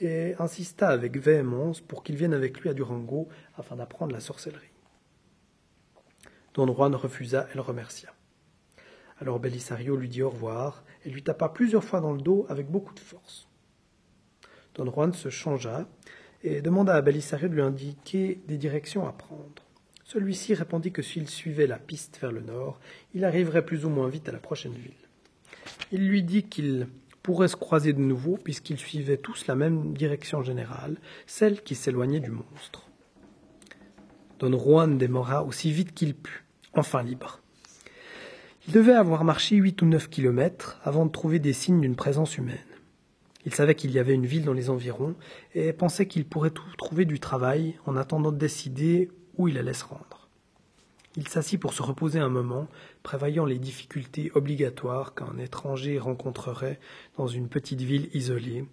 et 0.00 0.34
insista 0.40 0.88
avec 0.88 1.16
véhémence 1.16 1.80
pour 1.80 2.02
qu'il 2.02 2.16
vienne 2.16 2.34
avec 2.34 2.58
lui 2.58 2.68
à 2.68 2.74
Durango 2.74 3.28
afin 3.56 3.76
d'apprendre 3.76 4.12
la 4.12 4.20
sorcellerie. 4.20 4.72
Don 6.54 6.66
Juan 6.74 6.96
refusa 6.96 7.46
et 7.52 7.54
le 7.54 7.60
remercia. 7.60 8.12
Alors 9.20 9.40
Belisario 9.40 9.96
lui 9.96 10.08
dit 10.08 10.22
au 10.22 10.30
revoir 10.30 10.84
et 11.04 11.10
lui 11.10 11.22
tapa 11.22 11.48
plusieurs 11.48 11.84
fois 11.84 12.00
dans 12.00 12.12
le 12.12 12.20
dos 12.20 12.46
avec 12.48 12.70
beaucoup 12.70 12.94
de 12.94 13.00
force. 13.00 13.48
Don 14.74 14.90
Juan 14.90 15.12
se 15.12 15.28
changea 15.28 15.88
et 16.44 16.62
demanda 16.62 16.94
à 16.94 17.02
Belisario 17.02 17.48
de 17.48 17.54
lui 17.54 17.62
indiquer 17.62 18.40
des 18.46 18.58
directions 18.58 19.08
à 19.08 19.12
prendre. 19.12 19.64
Celui-ci 20.04 20.54
répondit 20.54 20.92
que 20.92 21.02
s'il 21.02 21.28
suivait 21.28 21.66
la 21.66 21.78
piste 21.78 22.18
vers 22.20 22.32
le 22.32 22.40
nord, 22.40 22.80
il 23.12 23.24
arriverait 23.24 23.64
plus 23.64 23.84
ou 23.84 23.90
moins 23.90 24.08
vite 24.08 24.28
à 24.28 24.32
la 24.32 24.38
prochaine 24.38 24.72
ville. 24.72 24.92
Il 25.90 26.08
lui 26.08 26.22
dit 26.22 26.44
qu'ils 26.44 26.86
pourraient 27.22 27.48
se 27.48 27.56
croiser 27.56 27.92
de 27.92 28.00
nouveau 28.00 28.36
puisqu'ils 28.36 28.78
suivaient 28.78 29.18
tous 29.18 29.46
la 29.48 29.56
même 29.56 29.94
direction 29.94 30.42
générale, 30.42 30.96
celle 31.26 31.62
qui 31.62 31.74
s'éloignait 31.74 32.20
du 32.20 32.30
monstre. 32.30 32.88
Don 34.38 34.56
Juan 34.56 34.96
démora 34.96 35.42
aussi 35.42 35.72
vite 35.72 35.92
qu'il 35.92 36.14
put, 36.14 36.44
enfin 36.72 37.02
libre. 37.02 37.42
Il 38.68 38.74
devait 38.74 38.92
avoir 38.92 39.24
marché 39.24 39.56
huit 39.56 39.80
ou 39.80 39.86
neuf 39.86 40.10
kilomètres 40.10 40.78
avant 40.84 41.06
de 41.06 41.10
trouver 41.10 41.38
des 41.38 41.54
signes 41.54 41.80
d'une 41.80 41.96
présence 41.96 42.36
humaine. 42.36 42.58
Il 43.46 43.54
savait 43.54 43.74
qu'il 43.74 43.90
y 43.92 43.98
avait 43.98 44.12
une 44.12 44.26
ville 44.26 44.44
dans 44.44 44.52
les 44.52 44.68
environs 44.68 45.14
et 45.54 45.72
pensait 45.72 46.06
qu'il 46.06 46.26
pourrait 46.26 46.52
trouver 46.76 47.06
du 47.06 47.18
travail 47.18 47.78
en 47.86 47.96
attendant 47.96 48.30
de 48.30 48.36
décider 48.36 49.10
où 49.38 49.48
il 49.48 49.56
allait 49.56 49.72
se 49.72 49.86
rendre. 49.86 50.28
Il 51.16 51.28
s'assit 51.28 51.58
pour 51.58 51.72
se 51.72 51.82
reposer 51.82 52.18
un 52.18 52.28
moment, 52.28 52.68
prévoyant 53.02 53.46
les 53.46 53.58
difficultés 53.58 54.30
obligatoires 54.34 55.14
qu'un 55.14 55.38
étranger 55.38 55.98
rencontrerait 55.98 56.78
dans 57.16 57.26
une 57.26 57.48
petite 57.48 57.80
ville 57.80 58.10
isolée, 58.12 58.66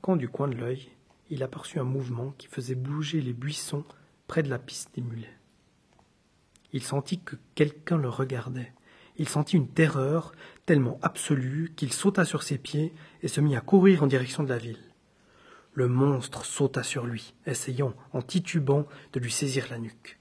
quand 0.00 0.14
du 0.14 0.28
coin 0.28 0.46
de 0.46 0.54
l'œil, 0.54 0.90
il 1.28 1.42
aperçut 1.42 1.80
un 1.80 1.84
mouvement 1.84 2.34
qui 2.38 2.46
faisait 2.46 2.76
bouger 2.76 3.20
les 3.20 3.32
buissons 3.32 3.82
près 4.28 4.44
de 4.44 4.48
la 4.48 4.60
piste 4.60 4.94
des 4.94 5.02
mulets. 5.02 5.26
Il 6.72 6.84
sentit 6.84 7.18
que 7.18 7.34
quelqu'un 7.56 7.96
le 7.96 8.08
regardait. 8.08 8.72
Il 9.18 9.28
sentit 9.28 9.56
une 9.56 9.68
terreur 9.68 10.32
tellement 10.64 10.98
absolue 11.02 11.72
qu'il 11.76 11.92
sauta 11.92 12.24
sur 12.24 12.42
ses 12.42 12.58
pieds 12.58 12.94
et 13.22 13.28
se 13.28 13.40
mit 13.40 13.56
à 13.56 13.60
courir 13.60 14.02
en 14.02 14.06
direction 14.06 14.42
de 14.44 14.48
la 14.48 14.58
ville. 14.58 14.78
Le 15.74 15.88
monstre 15.88 16.44
sauta 16.44 16.82
sur 16.82 17.04
lui, 17.04 17.34
essayant, 17.46 17.94
en 18.12 18.22
titubant, 18.22 18.86
de 19.12 19.20
lui 19.20 19.30
saisir 19.30 19.66
la 19.70 19.78
nuque. 19.78 20.18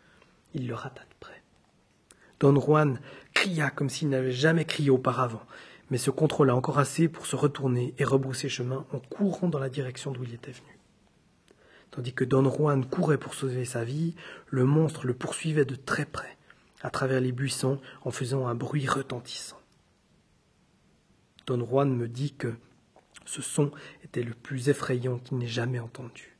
Il 0.53 0.67
le 0.67 0.73
rata 0.73 1.01
de 1.01 1.15
près. 1.19 1.43
Don 2.39 2.59
Juan 2.59 2.99
cria 3.33 3.69
comme 3.69 3.89
s'il 3.89 4.09
n'avait 4.09 4.31
jamais 4.31 4.65
crié 4.65 4.89
auparavant, 4.89 5.43
mais 5.89 5.97
se 5.97 6.11
contrôla 6.11 6.55
encore 6.55 6.79
assez 6.79 7.07
pour 7.07 7.25
se 7.25 7.35
retourner 7.35 7.93
et 7.97 8.03
rebrousser 8.03 8.49
chemin 8.49 8.85
en 8.93 8.99
courant 8.99 9.47
dans 9.47 9.59
la 9.59 9.69
direction 9.69 10.11
d'où 10.11 10.23
il 10.23 10.33
était 10.33 10.51
venu. 10.51 10.77
Tandis 11.91 12.13
que 12.13 12.25
Don 12.25 12.49
Juan 12.49 12.85
courait 12.85 13.17
pour 13.17 13.33
sauver 13.33 13.65
sa 13.65 13.83
vie, 13.83 14.15
le 14.47 14.65
monstre 14.65 15.07
le 15.07 15.13
poursuivait 15.13 15.65
de 15.65 15.75
très 15.75 16.05
près, 16.05 16.36
à 16.81 16.89
travers 16.89 17.21
les 17.21 17.31
buissons, 17.31 17.79
en 18.03 18.11
faisant 18.11 18.47
un 18.47 18.55
bruit 18.55 18.87
retentissant. 18.87 19.59
Don 21.47 21.65
Juan 21.65 21.95
me 21.95 22.07
dit 22.07 22.33
que 22.33 22.53
ce 23.25 23.41
son 23.41 23.71
était 24.03 24.23
le 24.23 24.33
plus 24.33 24.69
effrayant 24.69 25.17
qu'il 25.17 25.37
n'ait 25.37 25.47
jamais 25.47 25.79
entendu. 25.79 26.37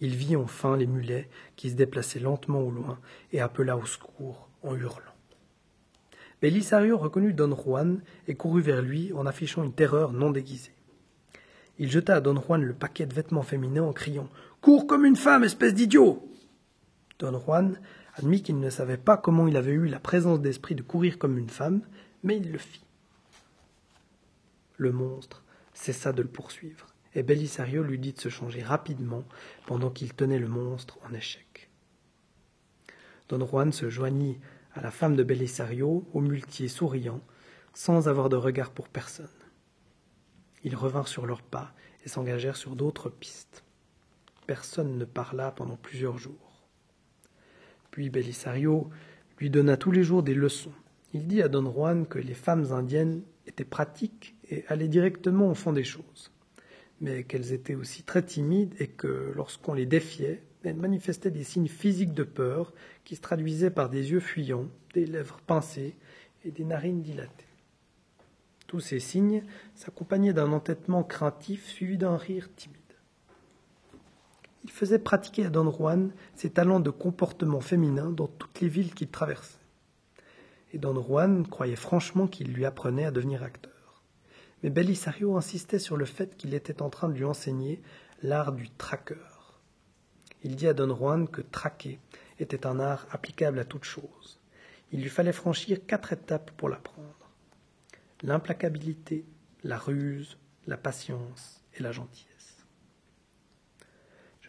Il 0.00 0.16
vit 0.16 0.34
enfin 0.36 0.76
les 0.76 0.86
mulets 0.86 1.28
qui 1.54 1.70
se 1.70 1.76
déplaçaient 1.76 2.18
lentement 2.18 2.60
au 2.60 2.70
loin 2.70 2.98
et 3.32 3.40
appela 3.40 3.76
au 3.76 3.86
secours 3.86 4.48
en 4.62 4.74
hurlant. 4.74 5.00
Belisario 6.40 6.98
reconnut 6.98 7.34
Don 7.34 7.54
Juan 7.54 8.02
et 8.26 8.34
courut 8.34 8.62
vers 8.62 8.82
lui 8.82 9.12
en 9.12 9.26
affichant 9.26 9.62
une 9.62 9.72
terreur 9.72 10.12
non 10.12 10.32
déguisée. 10.32 10.74
Il 11.78 11.88
jeta 11.88 12.16
à 12.16 12.20
Don 12.20 12.40
Juan 12.40 12.64
le 12.64 12.74
paquet 12.74 13.06
de 13.06 13.14
vêtements 13.14 13.42
féminins 13.42 13.84
en 13.84 13.92
criant 13.92 14.28
Cours 14.60 14.88
comme 14.88 15.04
une 15.04 15.16
femme, 15.16 15.44
espèce 15.44 15.74
d'idiot 15.74 16.28
Don 17.20 17.38
Juan 17.38 17.78
admit 18.14 18.42
qu'il 18.42 18.60
ne 18.60 18.70
savait 18.70 18.96
pas 18.96 19.16
comment 19.16 19.48
il 19.48 19.56
avait 19.56 19.72
eu 19.72 19.86
la 19.86 20.00
présence 20.00 20.40
d'esprit 20.40 20.74
de 20.74 20.82
courir 20.82 21.18
comme 21.18 21.38
une 21.38 21.50
femme, 21.50 21.82
mais 22.22 22.36
il 22.36 22.52
le 22.52 22.58
fit. 22.58 22.84
Le 24.76 24.92
monstre 24.92 25.44
cessa 25.74 26.12
de 26.12 26.22
le 26.22 26.28
poursuivre 26.28 26.86
et 27.14 27.22
Belisario 27.22 27.82
lui 27.82 27.98
dit 27.98 28.12
de 28.12 28.20
se 28.20 28.28
changer 28.28 28.62
rapidement 28.62 29.24
pendant 29.66 29.90
qu'il 29.90 30.14
tenait 30.14 30.38
le 30.38 30.48
monstre 30.48 30.98
en 31.04 31.12
échec. 31.12 31.70
Don 33.28 33.46
Juan 33.46 33.72
se 33.72 33.90
joignit 33.90 34.38
à 34.74 34.80
la 34.80 34.90
femme 34.90 35.16
de 35.16 35.22
Belisario, 35.22 36.08
au 36.12 36.20
muletier 36.20 36.68
souriant, 36.68 37.20
sans 37.74 38.08
avoir 38.08 38.28
de 38.28 38.36
regard 38.36 38.70
pour 38.70 38.88
personne. 38.88 39.28
Ils 40.64 40.76
revinrent 40.76 41.08
sur 41.08 41.26
leurs 41.26 41.42
pas 41.42 41.74
et 42.04 42.08
s'engagèrent 42.08 42.56
sur 42.56 42.76
d'autres 42.76 43.10
pistes. 43.10 43.64
Personne 44.46 44.98
ne 44.98 45.04
parla 45.04 45.50
pendant 45.50 45.76
plusieurs 45.76 46.18
jours. 46.18 46.51
Puis 47.92 48.10
Belisario 48.10 48.90
lui 49.38 49.50
donna 49.50 49.76
tous 49.76 49.92
les 49.92 50.02
jours 50.02 50.22
des 50.22 50.34
leçons. 50.34 50.72
Il 51.12 51.26
dit 51.26 51.42
à 51.42 51.48
Don 51.48 51.70
Juan 51.70 52.06
que 52.06 52.18
les 52.18 52.34
femmes 52.34 52.72
indiennes 52.72 53.22
étaient 53.46 53.64
pratiques 53.64 54.34
et 54.50 54.64
allaient 54.68 54.88
directement 54.88 55.50
au 55.50 55.54
fond 55.54 55.72
des 55.72 55.84
choses, 55.84 56.32
mais 57.00 57.24
qu'elles 57.24 57.52
étaient 57.52 57.74
aussi 57.74 58.02
très 58.02 58.22
timides 58.22 58.74
et 58.78 58.86
que 58.86 59.32
lorsqu'on 59.36 59.74
les 59.74 59.84
défiait, 59.84 60.42
elles 60.64 60.76
manifestaient 60.76 61.30
des 61.30 61.44
signes 61.44 61.68
physiques 61.68 62.14
de 62.14 62.22
peur 62.22 62.72
qui 63.04 63.14
se 63.14 63.20
traduisaient 63.20 63.70
par 63.70 63.90
des 63.90 64.12
yeux 64.12 64.20
fuyants, 64.20 64.68
des 64.94 65.04
lèvres 65.04 65.40
pincées 65.46 65.94
et 66.44 66.50
des 66.50 66.64
narines 66.64 67.02
dilatées. 67.02 67.44
Tous 68.68 68.80
ces 68.80 69.00
signes 69.00 69.42
s'accompagnaient 69.74 70.32
d'un 70.32 70.52
entêtement 70.52 71.02
craintif 71.02 71.66
suivi 71.66 71.98
d'un 71.98 72.16
rire 72.16 72.48
timide. 72.56 72.81
Il 74.64 74.70
faisait 74.70 74.98
pratiquer 74.98 75.46
à 75.46 75.50
Don 75.50 75.70
Juan 75.70 76.12
ses 76.34 76.50
talents 76.50 76.80
de 76.80 76.90
comportement 76.90 77.60
féminin 77.60 78.10
dans 78.10 78.28
toutes 78.28 78.60
les 78.60 78.68
villes 78.68 78.94
qu'il 78.94 79.08
traversait. 79.08 79.58
Et 80.72 80.78
Don 80.78 81.02
Juan 81.02 81.46
croyait 81.46 81.76
franchement 81.76 82.26
qu'il 82.26 82.52
lui 82.52 82.64
apprenait 82.64 83.04
à 83.04 83.10
devenir 83.10 83.42
acteur. 83.42 84.02
Mais 84.62 84.70
Belisario 84.70 85.36
insistait 85.36 85.80
sur 85.80 85.96
le 85.96 86.04
fait 86.04 86.36
qu'il 86.36 86.54
était 86.54 86.80
en 86.80 86.90
train 86.90 87.08
de 87.08 87.14
lui 87.14 87.24
enseigner 87.24 87.82
l'art 88.22 88.52
du 88.52 88.70
traqueur. 88.70 89.60
Il 90.44 90.56
dit 90.56 90.68
à 90.68 90.74
Don 90.74 90.94
Juan 90.94 91.28
que 91.28 91.40
traquer 91.40 91.98
était 92.38 92.66
un 92.66 92.80
art 92.80 93.06
applicable 93.10 93.58
à 93.58 93.64
toute 93.64 93.84
chose. 93.84 94.40
Il 94.92 95.02
lui 95.02 95.10
fallait 95.10 95.32
franchir 95.32 95.86
quatre 95.86 96.12
étapes 96.12 96.50
pour 96.52 96.68
l'apprendre. 96.68 97.08
L'implacabilité, 98.22 99.24
la 99.64 99.78
ruse, 99.78 100.38
la 100.66 100.76
patience 100.76 101.62
et 101.74 101.82
la 101.82 101.92
gentillesse. 101.92 102.31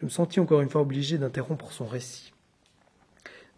Je 0.04 0.08
me 0.08 0.12
sentis 0.12 0.38
encore 0.38 0.60
une 0.60 0.68
fois 0.68 0.82
obligé 0.82 1.16
d'interrompre 1.16 1.72
son 1.72 1.86
récit. 1.86 2.34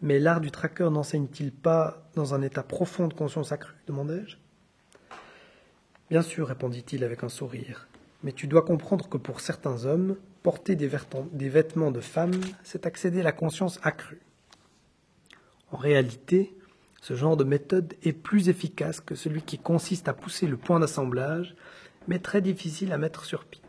Mais 0.01 0.17
l'art 0.17 0.39
du 0.39 0.49
traqueur 0.49 0.91
n'enseigne-t-il 0.91 1.51
pas 1.51 2.07
dans 2.15 2.33
un 2.33 2.41
état 2.41 2.63
profond 2.63 3.09
de 3.09 3.13
conscience 3.13 3.51
accrue 3.51 3.75
demandai-je. 3.85 4.37
Bien 6.09 6.21
sûr, 6.21 6.47
répondit-il 6.47 7.03
avec 7.03 7.25
un 7.25 7.27
sourire, 7.27 7.89
mais 8.23 8.31
tu 8.31 8.47
dois 8.47 8.61
comprendre 8.61 9.09
que 9.09 9.17
pour 9.17 9.41
certains 9.41 9.83
hommes, 9.83 10.15
porter 10.41 10.77
des, 10.77 10.87
vêtements 10.87 11.91
de 11.91 11.99
femme, 11.99 12.39
c'est 12.63 12.85
accéder 12.85 13.19
à 13.19 13.23
la 13.23 13.33
conscience 13.33 13.81
accrue. 13.83 14.21
En 15.73 15.75
réalité, 15.75 16.57
ce 17.01 17.13
genre 17.13 17.35
de 17.35 17.43
méthode 17.43 17.93
est 18.03 18.13
plus 18.13 18.47
efficace 18.47 19.01
que 19.01 19.15
celui 19.15 19.41
qui 19.41 19.57
consiste 19.57 20.07
à 20.07 20.13
pousser 20.13 20.47
le 20.47 20.55
point 20.55 20.79
d'assemblage, 20.79 21.57
mais 22.07 22.19
très 22.19 22.39
difficile 22.39 22.93
à 22.93 22.97
mettre 22.97 23.25
sur 23.25 23.43
pied. 23.43 23.66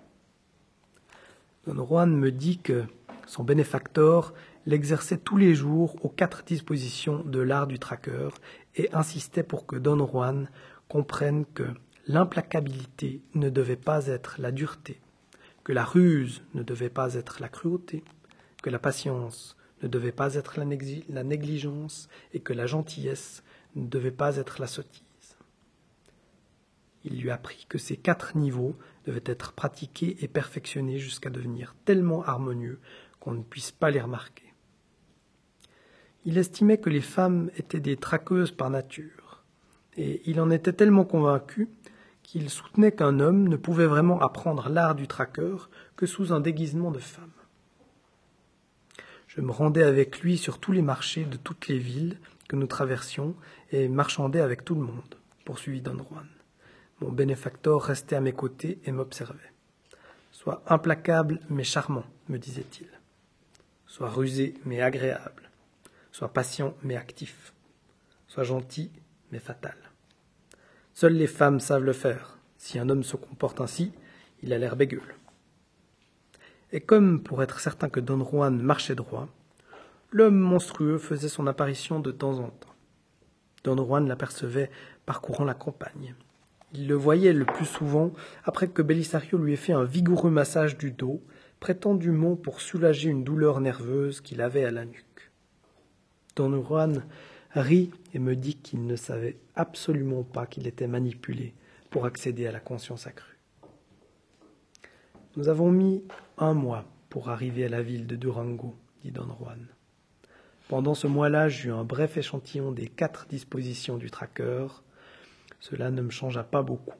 Don 1.68 1.84
Juan 1.84 2.16
me 2.16 2.32
dit 2.32 2.56
que 2.56 2.84
son 3.26 3.44
bénéfacteur 3.44 4.32
l'exerçait 4.64 5.18
tous 5.18 5.36
les 5.36 5.54
jours 5.54 6.02
aux 6.02 6.08
quatre 6.08 6.42
dispositions 6.44 7.22
de 7.24 7.40
l'art 7.40 7.66
du 7.66 7.78
traqueur 7.78 8.32
et 8.74 8.88
insistait 8.94 9.42
pour 9.42 9.66
que 9.66 9.76
Don 9.76 10.06
Juan 10.06 10.48
comprenne 10.88 11.44
que 11.44 11.66
l'implacabilité 12.06 13.20
ne 13.34 13.50
devait 13.50 13.76
pas 13.76 14.06
être 14.06 14.36
la 14.38 14.50
dureté, 14.50 14.98
que 15.62 15.72
la 15.72 15.84
ruse 15.84 16.42
ne 16.54 16.62
devait 16.62 16.88
pas 16.88 17.16
être 17.16 17.42
la 17.42 17.50
cruauté, 17.50 18.02
que 18.62 18.70
la 18.70 18.78
patience 18.78 19.54
ne 19.82 19.88
devait 19.88 20.10
pas 20.10 20.36
être 20.36 20.58
la 20.58 21.22
négligence 21.22 22.08
et 22.32 22.40
que 22.40 22.54
la 22.54 22.64
gentillesse 22.64 23.42
ne 23.76 23.86
devait 23.86 24.10
pas 24.10 24.38
être 24.38 24.58
la 24.58 24.68
sottise. 24.68 25.07
Il 27.10 27.22
lui 27.22 27.30
apprit 27.30 27.64
que 27.68 27.78
ces 27.78 27.96
quatre 27.96 28.36
niveaux 28.36 28.76
devaient 29.06 29.22
être 29.24 29.52
pratiqués 29.52 30.18
et 30.20 30.28
perfectionnés 30.28 30.98
jusqu'à 30.98 31.30
devenir 31.30 31.74
tellement 31.86 32.22
harmonieux 32.22 32.80
qu'on 33.18 33.32
ne 33.32 33.42
puisse 33.42 33.72
pas 33.72 33.90
les 33.90 34.00
remarquer. 34.00 34.52
Il 36.26 36.36
estimait 36.36 36.78
que 36.78 36.90
les 36.90 37.00
femmes 37.00 37.50
étaient 37.56 37.80
des 37.80 37.96
traqueuses 37.96 38.52
par 38.52 38.68
nature, 38.68 39.42
et 39.96 40.20
il 40.26 40.38
en 40.40 40.50
était 40.50 40.74
tellement 40.74 41.06
convaincu 41.06 41.70
qu'il 42.22 42.50
soutenait 42.50 42.92
qu'un 42.92 43.20
homme 43.20 43.48
ne 43.48 43.56
pouvait 43.56 43.86
vraiment 43.86 44.20
apprendre 44.20 44.68
l'art 44.68 44.94
du 44.94 45.08
traqueur 45.08 45.70
que 45.96 46.04
sous 46.04 46.34
un 46.34 46.40
déguisement 46.40 46.90
de 46.90 46.98
femme. 46.98 47.32
Je 49.28 49.40
me 49.40 49.50
rendais 49.50 49.82
avec 49.82 50.20
lui 50.20 50.36
sur 50.36 50.58
tous 50.58 50.72
les 50.72 50.82
marchés 50.82 51.24
de 51.24 51.38
toutes 51.38 51.68
les 51.68 51.78
villes 51.78 52.18
que 52.48 52.56
nous 52.56 52.66
traversions 52.66 53.34
et 53.72 53.88
marchandais 53.88 54.40
avec 54.40 54.64
tout 54.64 54.74
le 54.74 54.82
monde, 54.82 55.14
poursuivit 55.46 55.80
Don 55.80 55.96
Juan. 55.96 56.26
Mon 57.00 57.12
bénéfacteur 57.12 57.82
restait 57.82 58.16
à 58.16 58.20
mes 58.20 58.32
côtés 58.32 58.80
et 58.84 58.92
m'observait. 58.92 59.52
Sois 60.32 60.62
implacable 60.66 61.40
mais 61.48 61.64
charmant, 61.64 62.04
me 62.28 62.38
disait-il. 62.38 62.88
Sois 63.86 64.08
rusé 64.08 64.54
mais 64.64 64.82
agréable. 64.82 65.50
Sois 66.10 66.32
patient 66.32 66.74
mais 66.82 66.96
actif. 66.96 67.52
Sois 68.26 68.44
gentil 68.44 68.90
mais 69.30 69.38
fatal. 69.38 69.76
Seules 70.92 71.14
les 71.14 71.28
femmes 71.28 71.60
savent 71.60 71.84
le 71.84 71.92
faire. 71.92 72.38
Si 72.56 72.78
un 72.78 72.88
homme 72.88 73.04
se 73.04 73.16
comporte 73.16 73.60
ainsi, 73.60 73.92
il 74.42 74.52
a 74.52 74.58
l'air 74.58 74.74
bégueule. 74.74 75.14
Et 76.72 76.80
comme 76.80 77.22
pour 77.22 77.42
être 77.42 77.60
certain 77.60 77.88
que 77.88 78.00
Don 78.00 78.24
Juan 78.24 78.60
marchait 78.60 78.96
droit, 78.96 79.28
l'homme 80.10 80.38
monstrueux 80.38 80.98
faisait 80.98 81.28
son 81.28 81.46
apparition 81.46 82.00
de 82.00 82.10
temps 82.10 82.40
en 82.40 82.48
temps. 82.48 82.74
Don 83.64 83.76
Juan 83.76 84.08
l'apercevait 84.08 84.70
parcourant 85.06 85.44
la 85.44 85.54
campagne. 85.54 86.14
Il 86.74 86.86
le 86.86 86.94
voyait 86.94 87.32
le 87.32 87.46
plus 87.46 87.66
souvent 87.66 88.12
après 88.44 88.68
que 88.68 88.82
Belisario 88.82 89.38
lui 89.38 89.54
ait 89.54 89.56
fait 89.56 89.72
un 89.72 89.84
vigoureux 89.84 90.30
massage 90.30 90.76
du 90.76 90.90
dos, 90.90 91.22
prétendument 91.60 92.36
pour 92.36 92.60
soulager 92.60 93.08
une 93.08 93.24
douleur 93.24 93.60
nerveuse 93.60 94.20
qu'il 94.20 94.42
avait 94.42 94.64
à 94.64 94.70
la 94.70 94.84
nuque. 94.84 95.32
Don 96.36 96.62
Juan 96.62 97.04
rit 97.52 97.90
et 98.14 98.18
me 98.18 98.36
dit 98.36 98.56
qu'il 98.56 98.86
ne 98.86 98.96
savait 98.96 99.38
absolument 99.56 100.22
pas 100.22 100.46
qu'il 100.46 100.66
était 100.66 100.86
manipulé 100.86 101.54
pour 101.90 102.04
accéder 102.04 102.46
à 102.46 102.52
la 102.52 102.60
conscience 102.60 103.06
accrue. 103.06 103.38
Nous 105.36 105.48
avons 105.48 105.70
mis 105.70 106.04
un 106.36 106.52
mois 106.52 106.84
pour 107.08 107.30
arriver 107.30 107.64
à 107.64 107.68
la 107.68 107.82
ville 107.82 108.06
de 108.06 108.16
Durango, 108.16 108.74
dit 109.02 109.10
Don 109.10 109.28
Juan. 109.40 109.66
Pendant 110.68 110.94
ce 110.94 111.06
mois-là, 111.06 111.48
j'eus 111.48 111.72
un 111.72 111.84
bref 111.84 112.18
échantillon 112.18 112.72
des 112.72 112.88
quatre 112.88 113.26
dispositions 113.26 113.96
du 113.96 114.10
tracker, 114.10 114.66
cela 115.60 115.90
ne 115.90 116.02
me 116.02 116.10
changea 116.10 116.44
pas 116.44 116.62
beaucoup, 116.62 116.94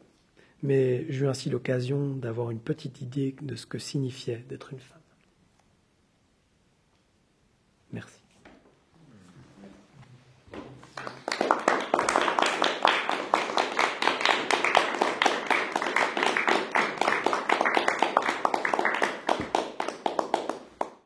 mais 0.62 1.06
j'eus 1.10 1.28
ainsi 1.28 1.50
l'occasion 1.50 2.14
d'avoir 2.14 2.50
une 2.50 2.60
petite 2.60 3.00
idée 3.00 3.36
de 3.40 3.54
ce 3.54 3.66
que 3.66 3.78
signifiait 3.78 4.44
d'être 4.48 4.72
une 4.72 4.80
femme. 4.80 4.98
Merci. 7.92 8.17